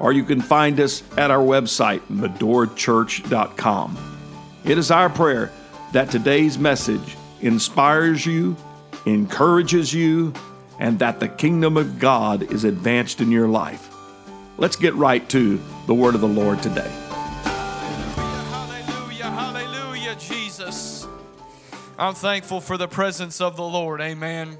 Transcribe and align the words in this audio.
or 0.00 0.12
you 0.12 0.24
can 0.24 0.40
find 0.40 0.78
us 0.80 1.02
at 1.16 1.30
our 1.30 1.42
website, 1.42 2.00
medorachurch.com. 2.08 3.98
It 4.64 4.78
is 4.78 4.90
our 4.90 5.08
prayer 5.08 5.52
that 5.92 6.10
today's 6.10 6.58
message 6.58 7.16
inspires 7.40 8.26
you, 8.26 8.56
encourages 9.06 9.94
you, 9.94 10.32
and 10.78 10.98
that 10.98 11.20
the 11.20 11.28
kingdom 11.28 11.76
of 11.76 11.98
God 11.98 12.42
is 12.52 12.64
advanced 12.64 13.20
in 13.20 13.30
your 13.30 13.48
life. 13.48 13.88
Let's 14.58 14.76
get 14.76 14.94
right 14.94 15.26
to 15.30 15.60
the 15.86 15.94
word 15.94 16.14
of 16.14 16.20
the 16.20 16.28
Lord 16.28 16.62
today. 16.62 16.90
Hallelujah, 18.14 19.24
hallelujah, 19.24 20.16
Jesus. 20.16 21.06
I'm 21.98 22.14
thankful 22.14 22.60
for 22.60 22.76
the 22.76 22.88
presence 22.88 23.40
of 23.40 23.56
the 23.56 23.64
Lord. 23.64 24.00
Amen. 24.00 24.58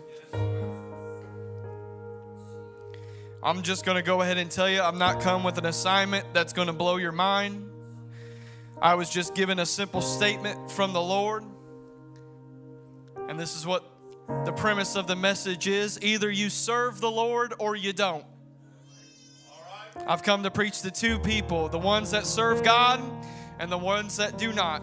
I'm 3.46 3.62
just 3.62 3.84
going 3.84 3.94
to 3.94 4.02
go 4.02 4.22
ahead 4.22 4.38
and 4.38 4.50
tell 4.50 4.68
you 4.68 4.82
I'm 4.82 4.98
not 4.98 5.20
come 5.20 5.44
with 5.44 5.56
an 5.56 5.66
assignment 5.66 6.34
that's 6.34 6.52
going 6.52 6.66
to 6.66 6.72
blow 6.72 6.96
your 6.96 7.12
mind. 7.12 7.70
I 8.82 8.96
was 8.96 9.08
just 9.08 9.36
given 9.36 9.60
a 9.60 9.66
simple 9.66 10.00
statement 10.00 10.72
from 10.72 10.92
the 10.92 11.00
Lord. 11.00 11.44
And 13.28 13.38
this 13.38 13.54
is 13.54 13.64
what 13.64 13.84
the 14.44 14.50
premise 14.50 14.96
of 14.96 15.06
the 15.06 15.14
message 15.14 15.68
is 15.68 15.96
either 16.02 16.28
you 16.28 16.50
serve 16.50 17.00
the 17.00 17.08
Lord 17.08 17.54
or 17.60 17.76
you 17.76 17.92
don't. 17.92 18.24
I've 20.08 20.24
come 20.24 20.42
to 20.42 20.50
preach 20.50 20.82
to 20.82 20.90
two 20.90 21.20
people 21.20 21.68
the 21.68 21.78
ones 21.78 22.10
that 22.10 22.26
serve 22.26 22.64
God 22.64 23.00
and 23.60 23.70
the 23.70 23.78
ones 23.78 24.16
that 24.16 24.38
do 24.38 24.52
not. 24.52 24.82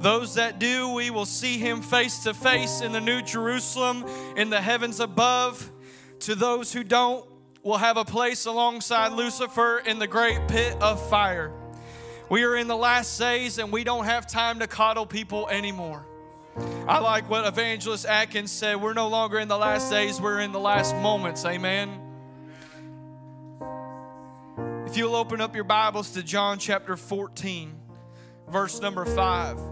Those 0.00 0.34
that 0.34 0.58
do, 0.58 0.88
we 0.88 1.10
will 1.10 1.26
see 1.26 1.58
Him 1.58 1.80
face 1.80 2.24
to 2.24 2.34
face 2.34 2.80
in 2.80 2.90
the 2.90 3.00
New 3.00 3.22
Jerusalem, 3.22 4.04
in 4.36 4.50
the 4.50 4.60
heavens 4.60 4.98
above. 4.98 5.71
To 6.22 6.36
those 6.36 6.72
who 6.72 6.84
don't, 6.84 7.26
will 7.64 7.78
have 7.78 7.96
a 7.96 8.04
place 8.04 8.46
alongside 8.46 9.12
Lucifer 9.12 9.82
in 9.84 9.98
the 9.98 10.06
great 10.06 10.46
pit 10.46 10.76
of 10.80 11.04
fire. 11.08 11.52
We 12.28 12.44
are 12.44 12.56
in 12.56 12.68
the 12.68 12.76
last 12.76 13.18
days 13.18 13.58
and 13.58 13.72
we 13.72 13.82
don't 13.82 14.04
have 14.04 14.28
time 14.28 14.60
to 14.60 14.68
coddle 14.68 15.04
people 15.04 15.48
anymore. 15.48 16.06
I 16.86 17.00
like 17.00 17.28
what 17.28 17.44
Evangelist 17.44 18.06
Atkins 18.06 18.52
said. 18.52 18.80
We're 18.80 18.94
no 18.94 19.08
longer 19.08 19.40
in 19.40 19.48
the 19.48 19.58
last 19.58 19.90
days, 19.90 20.20
we're 20.20 20.40
in 20.40 20.52
the 20.52 20.60
last 20.60 20.94
moments. 20.96 21.44
Amen. 21.44 22.00
If 24.86 24.96
you'll 24.96 25.16
open 25.16 25.40
up 25.40 25.56
your 25.56 25.64
Bibles 25.64 26.12
to 26.12 26.22
John 26.22 26.58
chapter 26.58 26.96
14, 26.96 27.74
verse 28.48 28.80
number 28.80 29.04
5. 29.04 29.71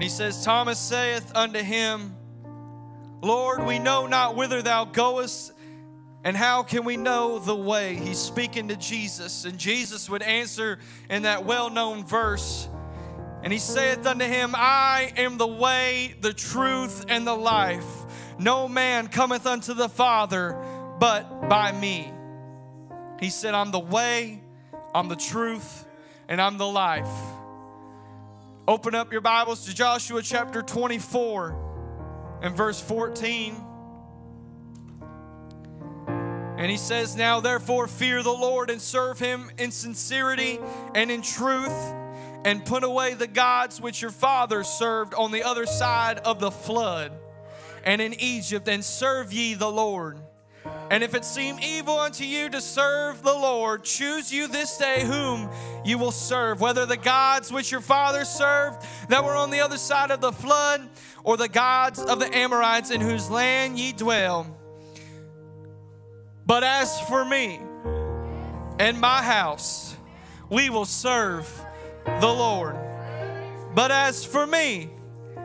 And 0.00 0.04
he 0.04 0.08
says, 0.08 0.42
Thomas 0.46 0.78
saith 0.78 1.30
unto 1.36 1.58
him, 1.58 2.16
Lord, 3.20 3.66
we 3.66 3.78
know 3.78 4.06
not 4.06 4.34
whither 4.34 4.62
thou 4.62 4.86
goest, 4.86 5.52
and 6.24 6.34
how 6.34 6.62
can 6.62 6.86
we 6.86 6.96
know 6.96 7.38
the 7.38 7.54
way? 7.54 7.96
He's 7.96 8.18
speaking 8.18 8.68
to 8.68 8.76
Jesus, 8.76 9.44
and 9.44 9.58
Jesus 9.58 10.08
would 10.08 10.22
answer 10.22 10.78
in 11.10 11.24
that 11.24 11.44
well 11.44 11.68
known 11.68 12.06
verse. 12.06 12.66
And 13.42 13.52
he 13.52 13.58
saith 13.58 14.06
unto 14.06 14.24
him, 14.24 14.54
I 14.56 15.12
am 15.18 15.36
the 15.36 15.46
way, 15.46 16.14
the 16.22 16.32
truth, 16.32 17.04
and 17.10 17.26
the 17.26 17.36
life. 17.36 17.84
No 18.38 18.68
man 18.68 19.06
cometh 19.06 19.44
unto 19.46 19.74
the 19.74 19.90
Father 19.90 20.56
but 20.98 21.50
by 21.50 21.72
me. 21.72 22.10
He 23.20 23.28
said, 23.28 23.52
I'm 23.52 23.70
the 23.70 23.78
way, 23.78 24.40
I'm 24.94 25.08
the 25.08 25.16
truth, 25.16 25.84
and 26.26 26.40
I'm 26.40 26.56
the 26.56 26.66
life. 26.66 27.06
Open 28.68 28.94
up 28.94 29.10
your 29.10 29.22
Bibles 29.22 29.64
to 29.64 29.74
Joshua 29.74 30.22
chapter 30.22 30.62
24 30.62 32.38
and 32.42 32.54
verse 32.54 32.80
14. 32.80 33.56
And 36.58 36.70
he 36.70 36.76
says, 36.76 37.16
Now 37.16 37.40
therefore 37.40 37.88
fear 37.88 38.22
the 38.22 38.30
Lord 38.30 38.68
and 38.68 38.80
serve 38.80 39.18
him 39.18 39.50
in 39.58 39.70
sincerity 39.70 40.60
and 40.94 41.10
in 41.10 41.22
truth, 41.22 41.72
and 42.44 42.64
put 42.64 42.84
away 42.84 43.14
the 43.14 43.26
gods 43.26 43.80
which 43.80 44.02
your 44.02 44.10
fathers 44.10 44.68
served 44.68 45.14
on 45.14 45.32
the 45.32 45.42
other 45.42 45.64
side 45.64 46.18
of 46.18 46.38
the 46.38 46.50
flood 46.50 47.12
and 47.82 48.02
in 48.02 48.14
Egypt, 48.20 48.68
and 48.68 48.84
serve 48.84 49.32
ye 49.32 49.54
the 49.54 49.70
Lord. 49.70 50.20
And 50.90 51.04
if 51.04 51.14
it 51.14 51.24
seem 51.24 51.60
evil 51.60 52.00
unto 52.00 52.24
you 52.24 52.48
to 52.48 52.60
serve 52.60 53.22
the 53.22 53.32
Lord, 53.32 53.84
choose 53.84 54.32
you 54.32 54.48
this 54.48 54.76
day 54.76 55.04
whom 55.04 55.48
you 55.84 55.96
will 55.98 56.10
serve, 56.10 56.60
whether 56.60 56.84
the 56.84 56.96
gods 56.96 57.52
which 57.52 57.70
your 57.70 57.80
fathers 57.80 58.28
served 58.28 58.84
that 59.08 59.22
were 59.22 59.36
on 59.36 59.50
the 59.50 59.60
other 59.60 59.78
side 59.78 60.10
of 60.10 60.20
the 60.20 60.32
flood, 60.32 60.88
or 61.22 61.36
the 61.36 61.48
gods 61.48 62.00
of 62.00 62.18
the 62.18 62.34
Amorites 62.36 62.90
in 62.90 63.00
whose 63.00 63.30
land 63.30 63.78
ye 63.78 63.92
dwell. 63.92 64.56
But 66.44 66.64
as 66.64 67.00
for 67.02 67.24
me 67.24 67.60
and 68.80 69.00
my 69.00 69.22
house, 69.22 69.96
we 70.48 70.70
will 70.70 70.86
serve 70.86 71.48
the 72.04 72.26
Lord. 72.26 72.76
But 73.74 73.92
as 73.92 74.24
for 74.24 74.44
me 74.44 74.90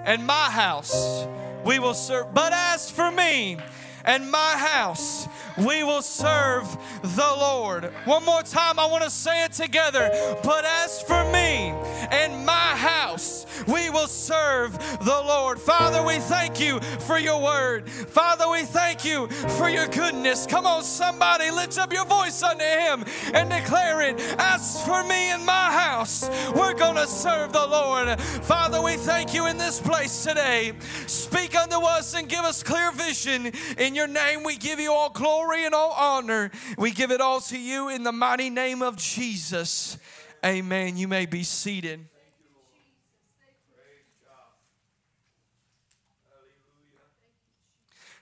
and 0.06 0.26
my 0.26 0.50
house, 0.50 1.28
we 1.64 1.78
will 1.78 1.94
serve. 1.94 2.34
But 2.34 2.54
as 2.54 2.90
for 2.90 3.12
me 3.12 3.58
and 4.04 4.32
my 4.32 4.54
house, 4.58 5.28
we 5.58 5.84
will 5.84 6.02
serve 6.02 6.78
the 7.02 7.34
Lord. 7.38 7.86
One 8.06 8.26
more 8.26 8.44
time, 8.44 8.80
I 8.80 8.86
want 8.86 9.04
to 9.04 9.10
say 9.10 9.44
it 9.46 9.54
together. 9.54 10.10
But 10.44 10.66
as 10.66 11.02
for 11.02 11.24
me 11.32 11.74
and 12.12 12.46
my 12.46 12.52
house, 12.76 13.46
we 13.68 13.90
will 13.90 14.08
serve 14.08 14.78
the 15.00 15.24
Lord. 15.26 15.60
Father, 15.60 16.04
we 16.04 16.20
thank 16.20 16.60
you 16.60 16.80
for 16.80 17.18
your 17.18 17.42
word. 17.42 17.90
Father, 17.90 18.50
we 18.50 18.64
thank 18.64 19.06
you 19.06 19.28
for 19.28 19.70
your 19.70 19.88
goodness. 19.88 20.46
Come 20.46 20.66
on, 20.66 20.84
somebody, 20.84 21.52
lift 21.52 21.78
up 21.78 21.94
your 21.94 22.06
voice 22.06 22.42
unto 22.44 22.64
him 22.64 23.06
and 23.34 23.50
declare 23.50 24.02
it. 24.02 24.20
As 24.38 24.86
for 24.86 25.04
me 25.04 25.32
and 25.32 25.46
my 25.46 25.72
house, 25.72 26.30
we're 26.56 26.74
going 26.74 26.96
to 26.96 27.08
serve 27.08 27.54
the 27.54 27.66
Lord. 27.66 28.20
Father, 28.20 28.82
we 28.82 28.96
thank 28.96 29.34
you 29.34 29.48
in 29.48 29.58
this 29.58 29.80
place 29.80 30.24
today. 30.24 30.74
Speak 31.08 31.56
unto 31.56 31.78
us 31.78 32.14
and 32.14 32.28
give 32.28 32.44
us 32.46 32.64
clear 32.64 32.92
vision. 32.92 33.52
In 33.78 33.96
your 33.96 34.08
name, 34.08 34.44
we 34.44 34.58
give 34.58 34.80
you 34.80 34.92
all 34.92 35.10
glory 35.10 35.66
and 35.66 35.74
all 35.74 35.92
honor. 35.92 36.52
We 36.78 36.92
give 36.92 37.12
it 37.12 37.22
all 37.22 37.40
to 37.42 37.60
you 37.60 37.90
in 37.90 38.04
the 38.04 38.12
mighty 38.12 38.50
name 38.50 38.82
of 38.82 38.98
Jesus. 38.98 39.98
Amen. 40.46 40.96
You 40.96 41.08
may 41.08 41.26
be 41.26 41.42
seated. 41.42 42.08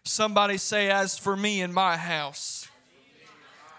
Somebody 0.06 0.56
say, 0.56 0.90
As 0.90 1.18
for 1.18 1.36
me 1.36 1.62
and 1.62 1.74
my 1.74 1.98
house, 1.98 2.70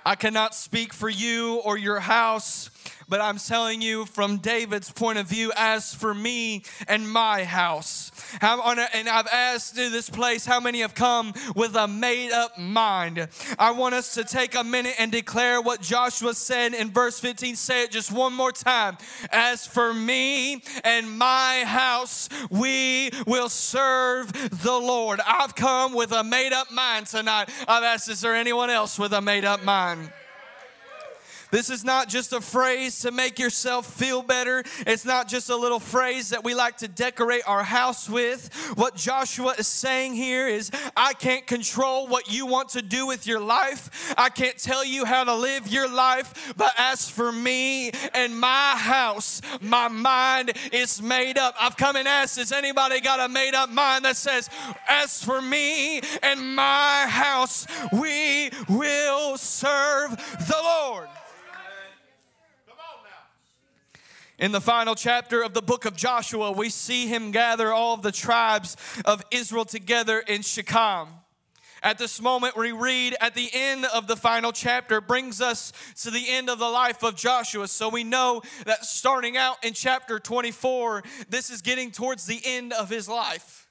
I 0.05 0.15
cannot 0.15 0.55
speak 0.55 0.93
for 0.93 1.09
you 1.09 1.63
or 1.65 1.79
your 1.79 2.01
house, 2.01 2.69
but 3.09 3.21
I'm 3.21 3.39
telling 3.39 3.83
you 3.83 4.07
from 4.07 4.39
David's 4.39 4.91
point 4.91 5.19
of 5.19 5.27
view, 5.27 5.53
as 5.57 5.95
for 5.95 6.15
me 6.15 6.63
and 6.89 7.11
my 7.11 7.45
house. 7.45 8.11
How, 8.41 8.61
and 8.71 9.09
I've 9.09 9.27
asked 9.29 9.79
in 9.79 9.93
this 9.93 10.11
place 10.11 10.45
how 10.45 10.61
many 10.61 10.81
have 10.81 10.95
come 10.95 11.35
with 11.55 11.77
a 11.77 11.87
made 11.87 12.33
up 12.33 12.59
mind. 12.59 13.29
I 13.59 13.73
want 13.73 13.95
us 13.95 14.15
to 14.15 14.25
take 14.25 14.55
a 14.55 14.65
minute 14.65 14.95
and 14.99 15.13
declare 15.13 15.61
what 15.61 15.81
Joshua 15.81 16.35
said 16.35 16.75
in 16.75 16.91
verse 16.91 17.21
15. 17.21 17.57
Say 17.57 17.85
it 17.85 17.91
just 17.91 18.13
one 18.13 18.33
more 18.33 18.53
time. 18.53 18.97
As 19.31 19.67
for 19.67 19.95
me 19.95 20.63
and 20.83 21.19
my 21.19 21.65
house, 21.67 22.29
we 22.51 23.11
will 23.27 23.49
serve 23.49 24.33
the 24.63 24.79
Lord. 24.79 25.21
I've 25.27 25.55
come 25.55 25.95
with 25.95 26.13
a 26.13 26.25
made 26.25 26.53
up 26.53 26.71
mind 26.71 27.07
tonight. 27.07 27.49
I've 27.69 27.85
asked, 27.85 28.09
is 28.09 28.21
there 28.21 28.35
anyone 28.35 28.71
else 28.71 28.99
with 28.99 29.13
a 29.13 29.21
made 29.21 29.45
up 29.45 29.63
mind? 29.63 30.11
This 31.55 31.71
is 31.71 31.85
not 31.85 32.09
just 32.09 32.33
a 32.33 32.41
phrase 32.41 32.99
to 33.03 33.13
make 33.13 33.39
yourself 33.39 33.87
feel 33.87 34.23
better. 34.23 34.65
It's 34.89 35.05
not 35.05 35.29
just 35.29 35.51
a 35.51 35.57
little 35.57 35.79
phrase 35.79 36.31
that 36.31 36.43
we 36.43 36.53
like 36.53 36.79
to 36.79 36.89
decorate 36.89 37.43
our 37.47 37.63
house 37.63 38.11
with. 38.11 38.53
What 38.75 38.97
Joshua 38.97 39.55
is 39.57 39.69
saying 39.69 40.15
here 40.15 40.49
is 40.49 40.73
I 40.97 41.13
can't 41.13 41.47
control 41.47 42.09
what 42.09 42.29
you 42.29 42.45
want 42.45 42.71
to 42.71 42.83
do 42.83 43.07
with 43.07 43.29
your 43.29 43.39
life. 43.39 44.13
I 44.19 44.31
can't 44.31 44.59
tell 44.59 44.85
you 44.85 45.05
how 45.05 45.23
to 45.23 45.33
live 45.37 45.69
your 45.69 45.89
life. 45.89 46.55
But 46.57 46.73
as 46.77 47.09
for 47.09 47.31
me 47.31 47.93
and 48.13 48.37
my 48.37 48.75
house, 48.77 49.41
my 49.61 49.87
mind 49.87 50.55
is 50.73 51.01
made 51.01 51.39
up. 51.39 51.55
I've 51.61 51.77
come 51.77 51.95
and 51.95 52.09
asked, 52.09 52.37
has 52.37 52.51
anybody 52.51 53.01
got 53.01 53.21
a 53.21 53.29
made 53.29 53.55
up 53.55 53.71
mind 53.71 54.05
that 54.07 54.17
says, 54.17 54.51
as 54.89 55.23
for 55.23 55.41
me 55.41 56.01
and 56.21 56.57
my 56.57 57.07
house, 57.09 57.65
we 57.93 58.51
will 58.69 59.39
serve 59.39 60.17
the 60.49 60.61
Lord. 60.61 61.07
In 64.39 64.51
the 64.51 64.61
final 64.61 64.97
chapter 64.97 65.43
of 65.43 65.55
the 65.55 65.63
book 65.63 65.85
of 65.85 65.95
Joshua, 65.95 66.51
we 66.51 66.69
see 66.69 67.07
him 67.07 67.31
gather 67.31 67.73
all 67.73 67.95
of 67.95 68.03
the 68.03 68.11
tribes 68.11 68.77
of 69.05 69.23
Israel 69.31 69.65
together 69.65 70.19
in 70.19 70.43
Shechem. 70.43 71.09
At 71.85 71.99
this 71.99 72.21
moment, 72.21 72.57
we 72.57 72.73
read 72.73 73.15
at 73.21 73.35
the 73.35 73.49
end 73.53 73.85
of 73.85 74.09
the 74.09 74.17
final 74.17 74.51
chapter 74.51 75.01
brings 75.01 75.41
us 75.41 75.73
to 76.03 76.11
the 76.11 76.25
end 76.31 76.51
of 76.51 76.59
the 76.59 76.69
life 76.69 77.05
of 77.05 77.15
Joshua. 77.15 77.69
So 77.69 77.89
we 77.89 78.03
know 78.03 78.43
that 78.67 78.85
starting 78.85 79.37
out 79.37 79.63
in 79.63 79.73
chapter 79.73 80.19
24, 80.19 81.05
this 81.29 81.51
is 81.51 81.63
getting 81.63 81.93
towards 81.93 82.27
the 82.27 82.41
end 82.45 82.73
of 82.73 82.89
his 82.89 83.09
life. 83.09 83.69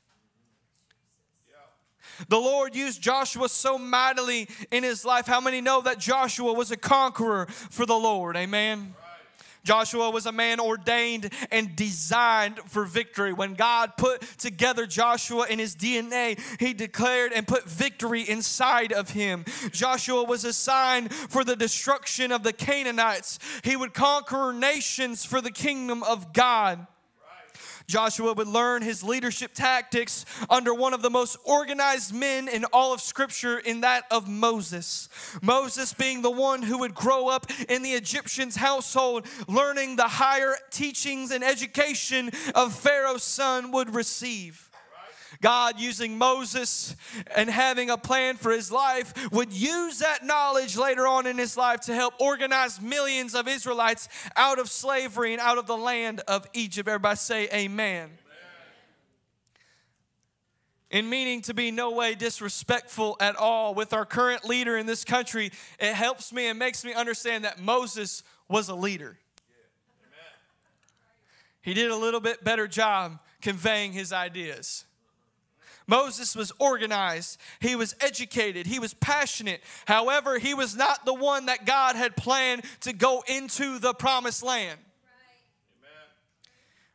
The 2.29 2.37
Lord 2.37 2.73
used 2.73 3.01
Joshua 3.01 3.49
so 3.49 3.77
mightily 3.77 4.47
in 4.71 4.83
his 4.83 5.03
life. 5.03 5.25
How 5.25 5.41
many 5.41 5.59
know 5.59 5.81
that 5.81 5.97
Joshua 5.97 6.53
was 6.53 6.71
a 6.71 6.77
conqueror 6.77 7.47
for 7.47 7.85
the 7.85 7.97
Lord? 7.97 8.37
Amen. 8.37 8.93
Joshua 9.63 10.09
was 10.09 10.25
a 10.25 10.31
man 10.31 10.59
ordained 10.59 11.31
and 11.51 11.75
designed 11.75 12.59
for 12.65 12.85
victory. 12.85 13.33
When 13.33 13.53
God 13.53 13.93
put 13.97 14.21
together 14.37 14.85
Joshua 14.85 15.47
in 15.49 15.59
his 15.59 15.75
DNA, 15.75 16.39
he 16.59 16.73
declared 16.73 17.31
and 17.31 17.47
put 17.47 17.63
victory 17.65 18.21
inside 18.21 18.91
of 18.91 19.11
him. 19.11 19.45
Joshua 19.71 20.23
was 20.23 20.43
assigned 20.43 21.13
for 21.13 21.43
the 21.43 21.55
destruction 21.55 22.31
of 22.31 22.43
the 22.43 22.53
Canaanites. 22.53 23.39
He 23.63 23.75
would 23.75 23.93
conquer 23.93 24.51
nations 24.53 25.25
for 25.25 25.41
the 25.41 25.51
kingdom 25.51 26.03
of 26.03 26.33
God. 26.33 26.85
Joshua 27.87 28.33
would 28.33 28.47
learn 28.47 28.81
his 28.81 29.03
leadership 29.03 29.53
tactics 29.53 30.25
under 30.49 30.73
one 30.73 30.93
of 30.93 31.01
the 31.01 31.09
most 31.09 31.37
organized 31.43 32.13
men 32.13 32.47
in 32.47 32.65
all 32.65 32.93
of 32.93 33.01
Scripture, 33.01 33.59
in 33.59 33.81
that 33.81 34.05
of 34.11 34.27
Moses. 34.27 35.09
Moses 35.41 35.93
being 35.93 36.21
the 36.21 36.31
one 36.31 36.61
who 36.61 36.79
would 36.79 36.95
grow 36.95 37.27
up 37.27 37.47
in 37.69 37.83
the 37.83 37.91
Egyptian's 37.91 38.55
household, 38.55 39.25
learning 39.47 39.95
the 39.95 40.03
higher 40.07 40.55
teachings 40.71 41.31
and 41.31 41.43
education 41.43 42.31
of 42.55 42.73
Pharaoh's 42.73 43.23
son 43.23 43.71
would 43.71 43.93
receive. 43.93 44.69
God, 45.41 45.79
using 45.79 46.17
Moses 46.17 46.95
and 47.35 47.49
having 47.49 47.89
a 47.89 47.97
plan 47.97 48.35
for 48.35 48.51
his 48.51 48.71
life, 48.71 49.13
would 49.31 49.51
use 49.51 49.99
that 49.99 50.25
knowledge 50.25 50.77
later 50.77 51.07
on 51.07 51.27
in 51.27 51.37
his 51.37 51.57
life 51.57 51.81
to 51.81 51.93
help 51.93 52.13
organize 52.19 52.81
millions 52.81 53.35
of 53.35 53.47
Israelites 53.47 54.09
out 54.35 54.59
of 54.59 54.69
slavery 54.69 55.33
and 55.33 55.41
out 55.41 55.57
of 55.57 55.67
the 55.67 55.77
land 55.77 56.21
of 56.27 56.47
Egypt. 56.53 56.87
Everybody 56.87 57.17
say, 57.17 57.47
Amen. 57.53 58.09
In 60.93 61.09
meaning 61.09 61.41
to 61.41 61.55
be 61.55 61.71
no 61.71 61.91
way 61.91 62.13
disrespectful 62.13 63.17
at 63.19 63.35
all 63.35 63.73
with 63.73 63.93
our 63.93 64.05
current 64.05 64.45
leader 64.45 64.77
in 64.77 64.85
this 64.85 65.03
country, 65.03 65.51
it 65.79 65.93
helps 65.95 66.31
me 66.31 66.45
and 66.45 66.59
makes 66.59 66.85
me 66.85 66.93
understand 66.93 67.45
that 67.45 67.59
Moses 67.59 68.21
was 68.47 68.69
a 68.69 68.75
leader. 68.75 69.17
He 71.63 71.73
did 71.73 71.89
a 71.89 71.95
little 71.95 72.19
bit 72.19 72.43
better 72.43 72.67
job 72.67 73.17
conveying 73.41 73.91
his 73.91 74.13
ideas. 74.13 74.85
Moses 75.87 76.35
was 76.35 76.51
organized, 76.59 77.39
he 77.59 77.75
was 77.75 77.95
educated, 77.99 78.65
he 78.65 78.79
was 78.79 78.93
passionate. 78.93 79.61
However, 79.85 80.39
he 80.39 80.53
was 80.53 80.75
not 80.75 81.05
the 81.05 81.13
one 81.13 81.47
that 81.47 81.65
God 81.65 81.95
had 81.95 82.15
planned 82.15 82.63
to 82.81 82.93
go 82.93 83.23
into 83.27 83.79
the 83.79 83.93
promised 83.93 84.43
land. 84.43 84.79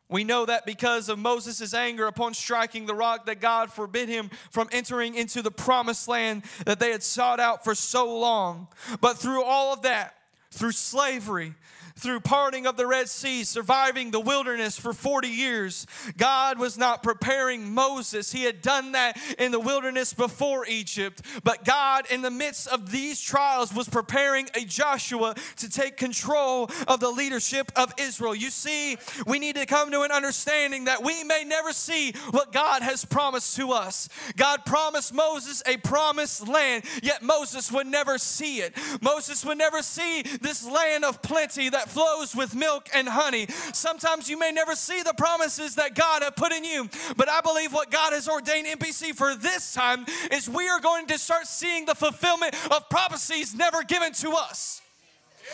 We 0.09 0.23
know 0.23 0.47
that 0.47 0.65
because 0.65 1.07
of 1.07 1.19
Moses' 1.19 1.71
anger 1.73 2.07
upon 2.07 2.33
striking 2.33 2.87
the 2.87 2.95
rock, 2.95 3.27
that 3.27 3.39
God 3.39 3.71
forbid 3.71 4.09
him 4.09 4.31
from 4.49 4.67
entering 4.71 5.13
into 5.13 5.43
the 5.43 5.51
promised 5.51 6.07
land 6.07 6.43
that 6.65 6.79
they 6.79 6.91
had 6.91 7.03
sought 7.03 7.39
out 7.39 7.63
for 7.63 7.75
so 7.75 8.17
long. 8.17 8.67
But 9.01 9.19
through 9.19 9.43
all 9.43 9.71
of 9.71 9.83
that, 9.83 10.15
through 10.49 10.71
slavery, 10.71 11.53
through 11.99 12.21
parting 12.21 12.65
of 12.65 12.77
the 12.77 12.87
Red 12.87 13.09
Sea, 13.09 13.43
surviving 13.43 14.11
the 14.11 14.19
wilderness 14.19 14.79
for 14.79 14.93
40 14.93 15.27
years. 15.27 15.85
God 16.17 16.57
was 16.57 16.77
not 16.77 17.03
preparing 17.03 17.73
Moses. 17.73 18.31
He 18.31 18.43
had 18.43 18.61
done 18.61 18.93
that 18.93 19.17
in 19.37 19.51
the 19.51 19.59
wilderness 19.59 20.13
before 20.13 20.65
Egypt. 20.65 21.21
But 21.43 21.65
God, 21.65 22.05
in 22.09 22.21
the 22.21 22.31
midst 22.31 22.67
of 22.67 22.91
these 22.91 23.19
trials, 23.19 23.73
was 23.73 23.89
preparing 23.89 24.49
a 24.55 24.65
Joshua 24.65 25.35
to 25.57 25.69
take 25.69 25.97
control 25.97 26.69
of 26.87 26.99
the 26.99 27.09
leadership 27.09 27.71
of 27.75 27.93
Israel. 27.99 28.33
You 28.33 28.49
see, 28.49 28.97
we 29.27 29.39
need 29.39 29.55
to 29.55 29.65
come 29.65 29.91
to 29.91 30.01
an 30.01 30.11
understanding 30.11 30.85
that 30.85 31.03
we 31.03 31.23
may 31.23 31.43
never 31.43 31.73
see 31.73 32.13
what 32.31 32.53
God 32.53 32.81
has 32.81 33.03
promised 33.05 33.55
to 33.57 33.71
us. 33.71 34.07
God 34.37 34.65
promised 34.65 35.13
Moses 35.13 35.61
a 35.65 35.77
promised 35.77 36.47
land, 36.47 36.85
yet 37.03 37.21
Moses 37.21 37.71
would 37.71 37.87
never 37.87 38.17
see 38.17 38.59
it. 38.59 38.73
Moses 39.01 39.43
would 39.45 39.57
never 39.57 39.81
see 39.81 40.21
this 40.21 40.65
land 40.65 41.03
of 41.03 41.21
plenty 41.21 41.69
that 41.69 41.88
flows 41.89 42.35
with 42.35 42.55
milk 42.55 42.89
and 42.93 43.07
honey. 43.07 43.47
Sometimes 43.73 44.29
you 44.29 44.37
may 44.37 44.51
never 44.51 44.75
see 44.75 45.01
the 45.03 45.13
promises 45.13 45.75
that 45.75 45.95
God 45.95 46.23
has 46.23 46.33
put 46.35 46.51
in 46.51 46.63
you, 46.63 46.89
but 47.17 47.29
I 47.29 47.41
believe 47.41 47.73
what 47.73 47.91
God 47.91 48.13
has 48.13 48.27
ordained 48.27 48.67
MPC 48.67 49.15
for 49.15 49.35
this 49.35 49.73
time 49.73 50.05
is 50.31 50.49
we 50.49 50.67
are 50.69 50.79
going 50.79 51.07
to 51.07 51.17
start 51.17 51.47
seeing 51.47 51.85
the 51.85 51.95
fulfillment 51.95 52.55
of 52.71 52.89
prophecies 52.89 53.55
never 53.55 53.83
given 53.83 54.13
to 54.13 54.31
us. 54.31 54.81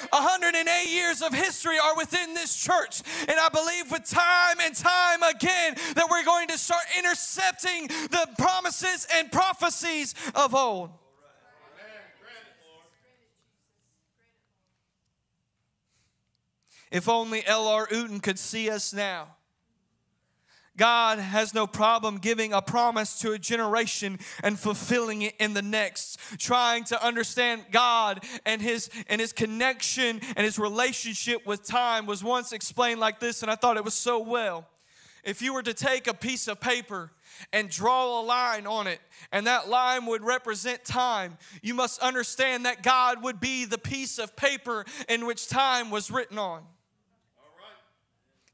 108 0.10 0.90
years 0.90 1.22
of 1.22 1.34
history 1.34 1.78
are 1.80 1.96
within 1.96 2.34
this 2.34 2.56
church. 2.56 3.02
And 3.28 3.40
I 3.40 3.50
believe 3.50 3.92
with 3.92 4.06
time 4.06 4.58
and 4.62 4.76
time 4.76 5.24
again 5.24 5.76
that 5.96 6.08
we're 6.10 6.26
going 6.26 6.50
to 6.50 6.58
start 6.58 6.84
intercepting 6.98 7.88
the 7.88 8.28
promises 8.38 9.08
and 9.16 9.32
prophecies 9.32 10.14
of 10.34 10.54
old. 10.54 10.90
If 16.96 17.10
only 17.10 17.46
L.R. 17.46 17.88
Uten 17.88 18.24
could 18.24 18.40
see 18.40 18.70
us 18.70 18.94
now. 18.94 19.28
God 20.78 21.20
has 21.20 21.54
no 21.54 21.68
problem 21.68 22.20
giving 22.20 22.54
a 22.54 22.62
promise 22.62 23.20
to 23.20 23.34
a 23.34 23.38
generation 23.38 24.18
and 24.42 24.58
fulfilling 24.58 25.22
it 25.24 25.36
in 25.38 25.54
the 25.54 25.62
next. 25.62 26.18
Trying 26.40 26.86
to 26.86 27.06
understand 27.06 27.66
God 27.70 28.24
and 28.46 28.62
his 28.62 28.90
and 29.08 29.20
his 29.20 29.34
connection 29.34 30.22
and 30.38 30.46
his 30.46 30.58
relationship 30.58 31.46
with 31.46 31.66
time 31.66 32.06
was 32.06 32.24
once 32.24 32.54
explained 32.54 33.02
like 33.02 33.20
this 33.20 33.42
and 33.42 33.52
I 33.52 33.56
thought 33.56 33.76
it 33.76 33.84
was 33.84 33.94
so 33.94 34.20
well. 34.20 34.66
If 35.26 35.42
you 35.42 35.54
were 35.54 35.64
to 35.64 35.74
take 35.74 36.08
a 36.08 36.14
piece 36.14 36.48
of 36.48 36.62
paper 36.62 37.12
and 37.52 37.70
draw 37.70 38.22
a 38.22 38.24
line 38.24 38.68
on 38.68 38.88
it, 38.88 39.02
and 39.34 39.48
that 39.48 39.68
line 39.68 40.06
would 40.06 40.24
represent 40.24 40.86
time, 40.86 41.38
you 41.62 41.74
must 41.74 42.00
understand 42.00 42.66
that 42.66 42.84
God 42.84 43.22
would 43.22 43.42
be 43.42 43.66
the 43.66 43.78
piece 43.78 44.18
of 44.18 44.38
paper 44.38 44.86
in 45.10 45.26
which 45.26 45.50
time 45.50 45.90
was 45.92 46.10
written 46.10 46.38
on. 46.38 46.64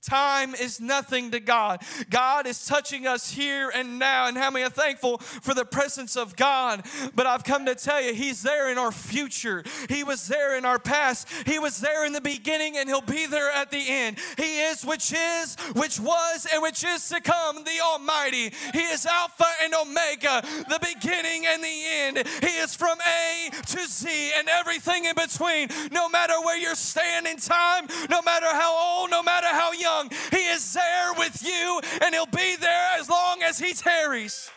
Time 0.01 0.55
is 0.55 0.81
nothing 0.81 1.29
to 1.29 1.39
God. 1.39 1.83
God 2.09 2.47
is 2.47 2.65
touching 2.65 3.05
us 3.05 3.29
here 3.29 3.71
and 3.73 3.99
now. 3.99 4.25
And 4.27 4.35
how 4.35 4.49
many 4.49 4.65
are 4.65 4.69
thankful 4.69 5.19
for 5.19 5.53
the 5.53 5.63
presence 5.63 6.17
of 6.17 6.35
God? 6.35 6.83
But 7.13 7.27
I've 7.27 7.43
come 7.43 7.67
to 7.67 7.75
tell 7.75 8.01
you, 8.01 8.15
He's 8.15 8.41
there 8.41 8.71
in 8.71 8.79
our 8.79 8.91
future. 8.91 9.63
He 9.89 10.03
was 10.03 10.27
there 10.27 10.57
in 10.57 10.65
our 10.65 10.79
past. 10.79 11.27
He 11.45 11.59
was 11.59 11.79
there 11.79 12.03
in 12.03 12.13
the 12.13 12.21
beginning, 12.21 12.77
and 12.77 12.89
He'll 12.89 13.01
be 13.01 13.27
there 13.27 13.51
at 13.51 13.69
the 13.69 13.83
end. 13.87 14.17
He 14.37 14.61
is, 14.61 14.83
which 14.83 15.13
is, 15.13 15.55
which 15.75 15.99
was, 15.99 16.47
and 16.51 16.63
which 16.63 16.83
is 16.83 17.07
to 17.09 17.21
come, 17.21 17.63
the 17.63 17.79
Almighty. 17.85 18.53
He 18.73 18.81
is 18.81 19.05
Alpha 19.05 19.45
and 19.63 19.75
Omega, 19.75 20.41
the 20.67 20.79
beginning 20.81 21.45
and 21.45 21.63
the 21.63 21.85
end. 21.85 22.27
He 22.41 22.57
is 22.57 22.75
from 22.75 22.97
A 23.01 23.51
to 23.51 23.85
Z 23.85 24.31
and 24.35 24.49
everything 24.49 25.05
in 25.05 25.13
between. 25.13 25.67
No 25.91 26.09
matter 26.09 26.33
where 26.43 26.57
you 26.57 26.73
stand 26.73 27.27
in 27.27 27.37
time, 27.37 27.85
no 28.09 28.23
matter 28.23 28.47
how 28.47 29.01
old, 29.01 29.11
no 29.11 29.21
matter 29.21 29.47
how 29.47 29.71
young 29.73 29.90
young. 29.91 30.09
He 30.31 30.37
is 30.37 30.73
there 30.73 31.13
with 31.17 31.43
you, 31.43 31.81
and 32.03 32.13
He'll 32.13 32.25
be 32.25 32.55
there 32.57 32.99
as 32.99 33.09
long 33.09 33.41
as 33.43 33.59
He 33.59 33.73
tarries. 33.73 34.49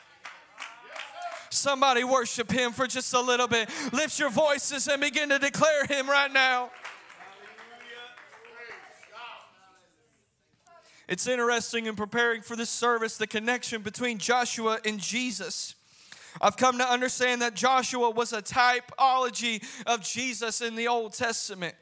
Somebody 1.50 2.04
worship 2.04 2.50
Him 2.50 2.72
for 2.72 2.86
just 2.86 3.14
a 3.14 3.20
little 3.20 3.48
bit. 3.48 3.68
Lift 3.92 4.18
your 4.18 4.30
voices 4.30 4.88
and 4.88 5.00
begin 5.00 5.28
to 5.28 5.38
declare 5.38 5.84
Him 5.86 6.08
right 6.08 6.32
now. 6.32 6.70
It's 11.06 11.26
interesting 11.26 11.84
in 11.84 11.96
preparing 11.96 12.40
for 12.40 12.56
this 12.56 12.70
service 12.70 13.18
the 13.18 13.26
connection 13.26 13.82
between 13.82 14.16
Joshua 14.16 14.78
and 14.86 14.98
Jesus. 14.98 15.74
I've 16.40 16.56
come 16.56 16.78
to 16.78 16.90
understand 16.90 17.42
that 17.42 17.54
Joshua 17.54 18.10
was 18.10 18.32
a 18.32 18.40
typology 18.40 19.62
of 19.86 20.00
Jesus 20.00 20.62
in 20.62 20.74
the 20.74 20.88
Old 20.88 21.12
Testament. 21.12 21.74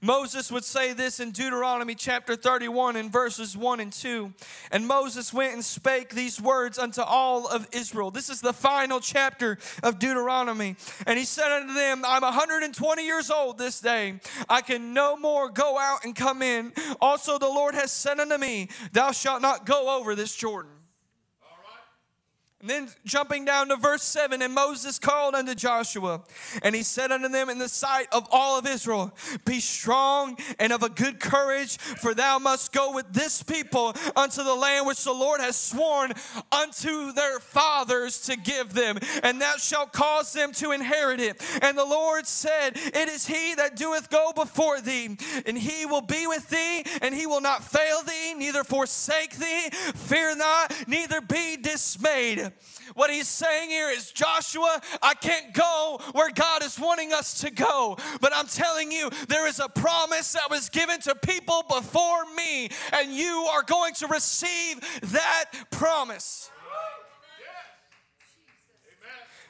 Moses 0.00 0.50
would 0.50 0.64
say 0.64 0.92
this 0.92 1.20
in 1.20 1.30
Deuteronomy 1.30 1.94
chapter 1.94 2.36
31 2.36 2.96
in 2.96 3.10
verses 3.10 3.56
1 3.56 3.80
and 3.80 3.92
2. 3.92 4.32
And 4.70 4.86
Moses 4.86 5.32
went 5.32 5.54
and 5.54 5.64
spake 5.64 6.10
these 6.10 6.40
words 6.40 6.78
unto 6.78 7.02
all 7.02 7.46
of 7.46 7.66
Israel. 7.72 8.10
This 8.10 8.30
is 8.30 8.40
the 8.40 8.52
final 8.52 9.00
chapter 9.00 9.58
of 9.82 9.98
Deuteronomy. 9.98 10.76
And 11.06 11.18
he 11.18 11.24
said 11.24 11.50
unto 11.50 11.74
them, 11.74 12.02
I'm 12.06 12.22
120 12.22 13.04
years 13.04 13.30
old 13.30 13.58
this 13.58 13.80
day. 13.80 14.20
I 14.48 14.60
can 14.60 14.92
no 14.94 15.16
more 15.16 15.48
go 15.48 15.78
out 15.78 16.04
and 16.04 16.14
come 16.14 16.42
in. 16.42 16.72
Also, 17.00 17.38
the 17.38 17.48
Lord 17.48 17.74
has 17.74 17.90
said 17.90 18.20
unto 18.20 18.38
me, 18.38 18.68
Thou 18.92 19.12
shalt 19.12 19.42
not 19.42 19.66
go 19.66 19.98
over 19.98 20.14
this 20.14 20.34
Jordan. 20.34 20.70
And 22.64 22.70
then 22.70 22.88
jumping 23.04 23.44
down 23.44 23.68
to 23.68 23.76
verse 23.76 24.02
7 24.02 24.40
And 24.40 24.54
Moses 24.54 24.98
called 24.98 25.34
unto 25.34 25.54
Joshua, 25.54 26.22
and 26.62 26.74
he 26.74 26.82
said 26.82 27.12
unto 27.12 27.28
them 27.28 27.50
in 27.50 27.58
the 27.58 27.68
sight 27.68 28.06
of 28.10 28.26
all 28.32 28.58
of 28.58 28.66
Israel, 28.66 29.14
Be 29.44 29.60
strong 29.60 30.38
and 30.58 30.72
of 30.72 30.82
a 30.82 30.88
good 30.88 31.20
courage, 31.20 31.76
for 31.76 32.14
thou 32.14 32.38
must 32.38 32.72
go 32.72 32.94
with 32.94 33.12
this 33.12 33.42
people 33.42 33.94
unto 34.16 34.42
the 34.42 34.54
land 34.54 34.86
which 34.86 35.04
the 35.04 35.12
Lord 35.12 35.42
has 35.42 35.56
sworn 35.56 36.14
unto 36.50 37.12
their 37.12 37.38
fathers 37.38 38.22
to 38.22 38.36
give 38.38 38.72
them, 38.72 38.96
and 39.22 39.42
thou 39.42 39.56
shalt 39.58 39.92
cause 39.92 40.32
them 40.32 40.52
to 40.52 40.70
inherit 40.70 41.20
it. 41.20 41.42
And 41.60 41.76
the 41.76 41.84
Lord 41.84 42.26
said, 42.26 42.78
It 42.78 43.10
is 43.10 43.26
he 43.26 43.54
that 43.56 43.76
doeth 43.76 44.08
go 44.08 44.32
before 44.34 44.80
thee, 44.80 45.18
and 45.44 45.58
he 45.58 45.84
will 45.84 46.00
be 46.00 46.26
with 46.26 46.48
thee, 46.48 46.82
and 47.02 47.14
he 47.14 47.26
will 47.26 47.42
not 47.42 47.62
fail 47.62 48.00
thee, 48.04 48.32
neither 48.32 48.64
forsake 48.64 49.36
thee. 49.36 49.68
Fear 49.68 50.36
not, 50.36 50.72
neither 50.88 51.20
be 51.20 51.58
dismayed. 51.58 52.53
What 52.94 53.10
he's 53.10 53.28
saying 53.28 53.70
here 53.70 53.90
is, 53.90 54.12
Joshua, 54.12 54.80
I 55.02 55.14
can't 55.14 55.52
go 55.52 56.00
where 56.12 56.30
God 56.30 56.62
is 56.62 56.78
wanting 56.78 57.12
us 57.12 57.40
to 57.40 57.50
go, 57.50 57.96
but 58.20 58.32
I'm 58.34 58.46
telling 58.46 58.92
you, 58.92 59.10
there 59.28 59.46
is 59.46 59.60
a 59.60 59.68
promise 59.68 60.32
that 60.32 60.50
was 60.50 60.68
given 60.68 61.00
to 61.00 61.14
people 61.14 61.64
before 61.68 62.24
me, 62.36 62.68
and 62.92 63.12
you 63.12 63.48
are 63.52 63.62
going 63.62 63.94
to 63.94 64.06
receive 64.08 64.80
that 65.12 65.50
promise. 65.70 66.50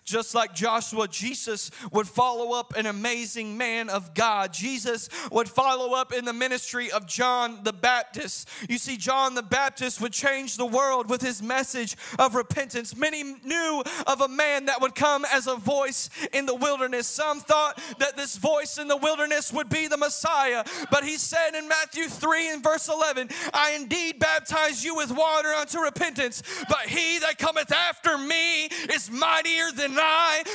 Just 0.05 0.35
like 0.35 0.55
Joshua, 0.55 1.09
Jesus 1.09 1.71
would 1.91 2.07
follow 2.07 2.53
up 2.53 2.77
an 2.77 2.87
amazing 2.87 3.57
man 3.57 3.89
of 3.89 4.15
God. 4.15 4.53
Jesus 4.53 5.09
would 5.33 5.49
follow 5.49 5.95
up 5.95 6.13
in 6.13 6.25
the 6.27 6.33
ministry 6.33 6.91
of 6.91 7.07
John 7.07 7.61
the 7.63 7.73
Baptist. 7.73 8.49
You 8.69 8.77
see, 8.79 8.97
John 8.97 9.35
the 9.35 9.43
Baptist 9.43 10.01
would 10.01 10.13
change 10.13 10.57
the 10.57 10.67
world 10.67 11.09
with 11.09 11.23
his 11.23 11.43
message 11.43 11.97
of 12.19 12.35
repentance. 12.35 12.95
Many 12.95 13.23
knew 13.23 13.83
of 14.07 14.21
a 14.21 14.29
man 14.29 14.67
that 14.67 14.81
would 14.83 14.95
come 14.95 15.25
as 15.33 15.47
a 15.47 15.57
voice 15.57 16.11
in 16.33 16.45
the 16.45 16.55
wilderness. 16.55 17.07
Some 17.07 17.41
thought 17.41 17.81
that 17.99 18.17
this 18.17 18.37
voice 18.37 18.77
in 18.77 18.89
the 18.89 18.97
wilderness 18.97 19.53
would 19.53 19.71
be 19.71 19.87
the 19.87 19.97
Messiah, 19.97 20.65
but 20.91 21.05
he 21.05 21.17
said 21.17 21.55
in 21.57 21.67
Matthew 21.67 22.09
3 22.09 22.53
and 22.53 22.63
verse 22.63 22.89
11, 22.89 23.31
I 23.53 23.73
indeed 23.73 24.19
baptize 24.19 24.85
you 24.85 24.95
with 24.95 25.11
water 25.11 25.49
unto 25.49 25.81
repentance, 25.81 26.43
but 26.69 26.87
he 26.89 27.19
that 27.21 27.39
cometh 27.39 27.73
after 27.73 28.19
me 28.19 28.67
is 28.93 29.11
mightier 29.11 29.73
than 29.75 29.94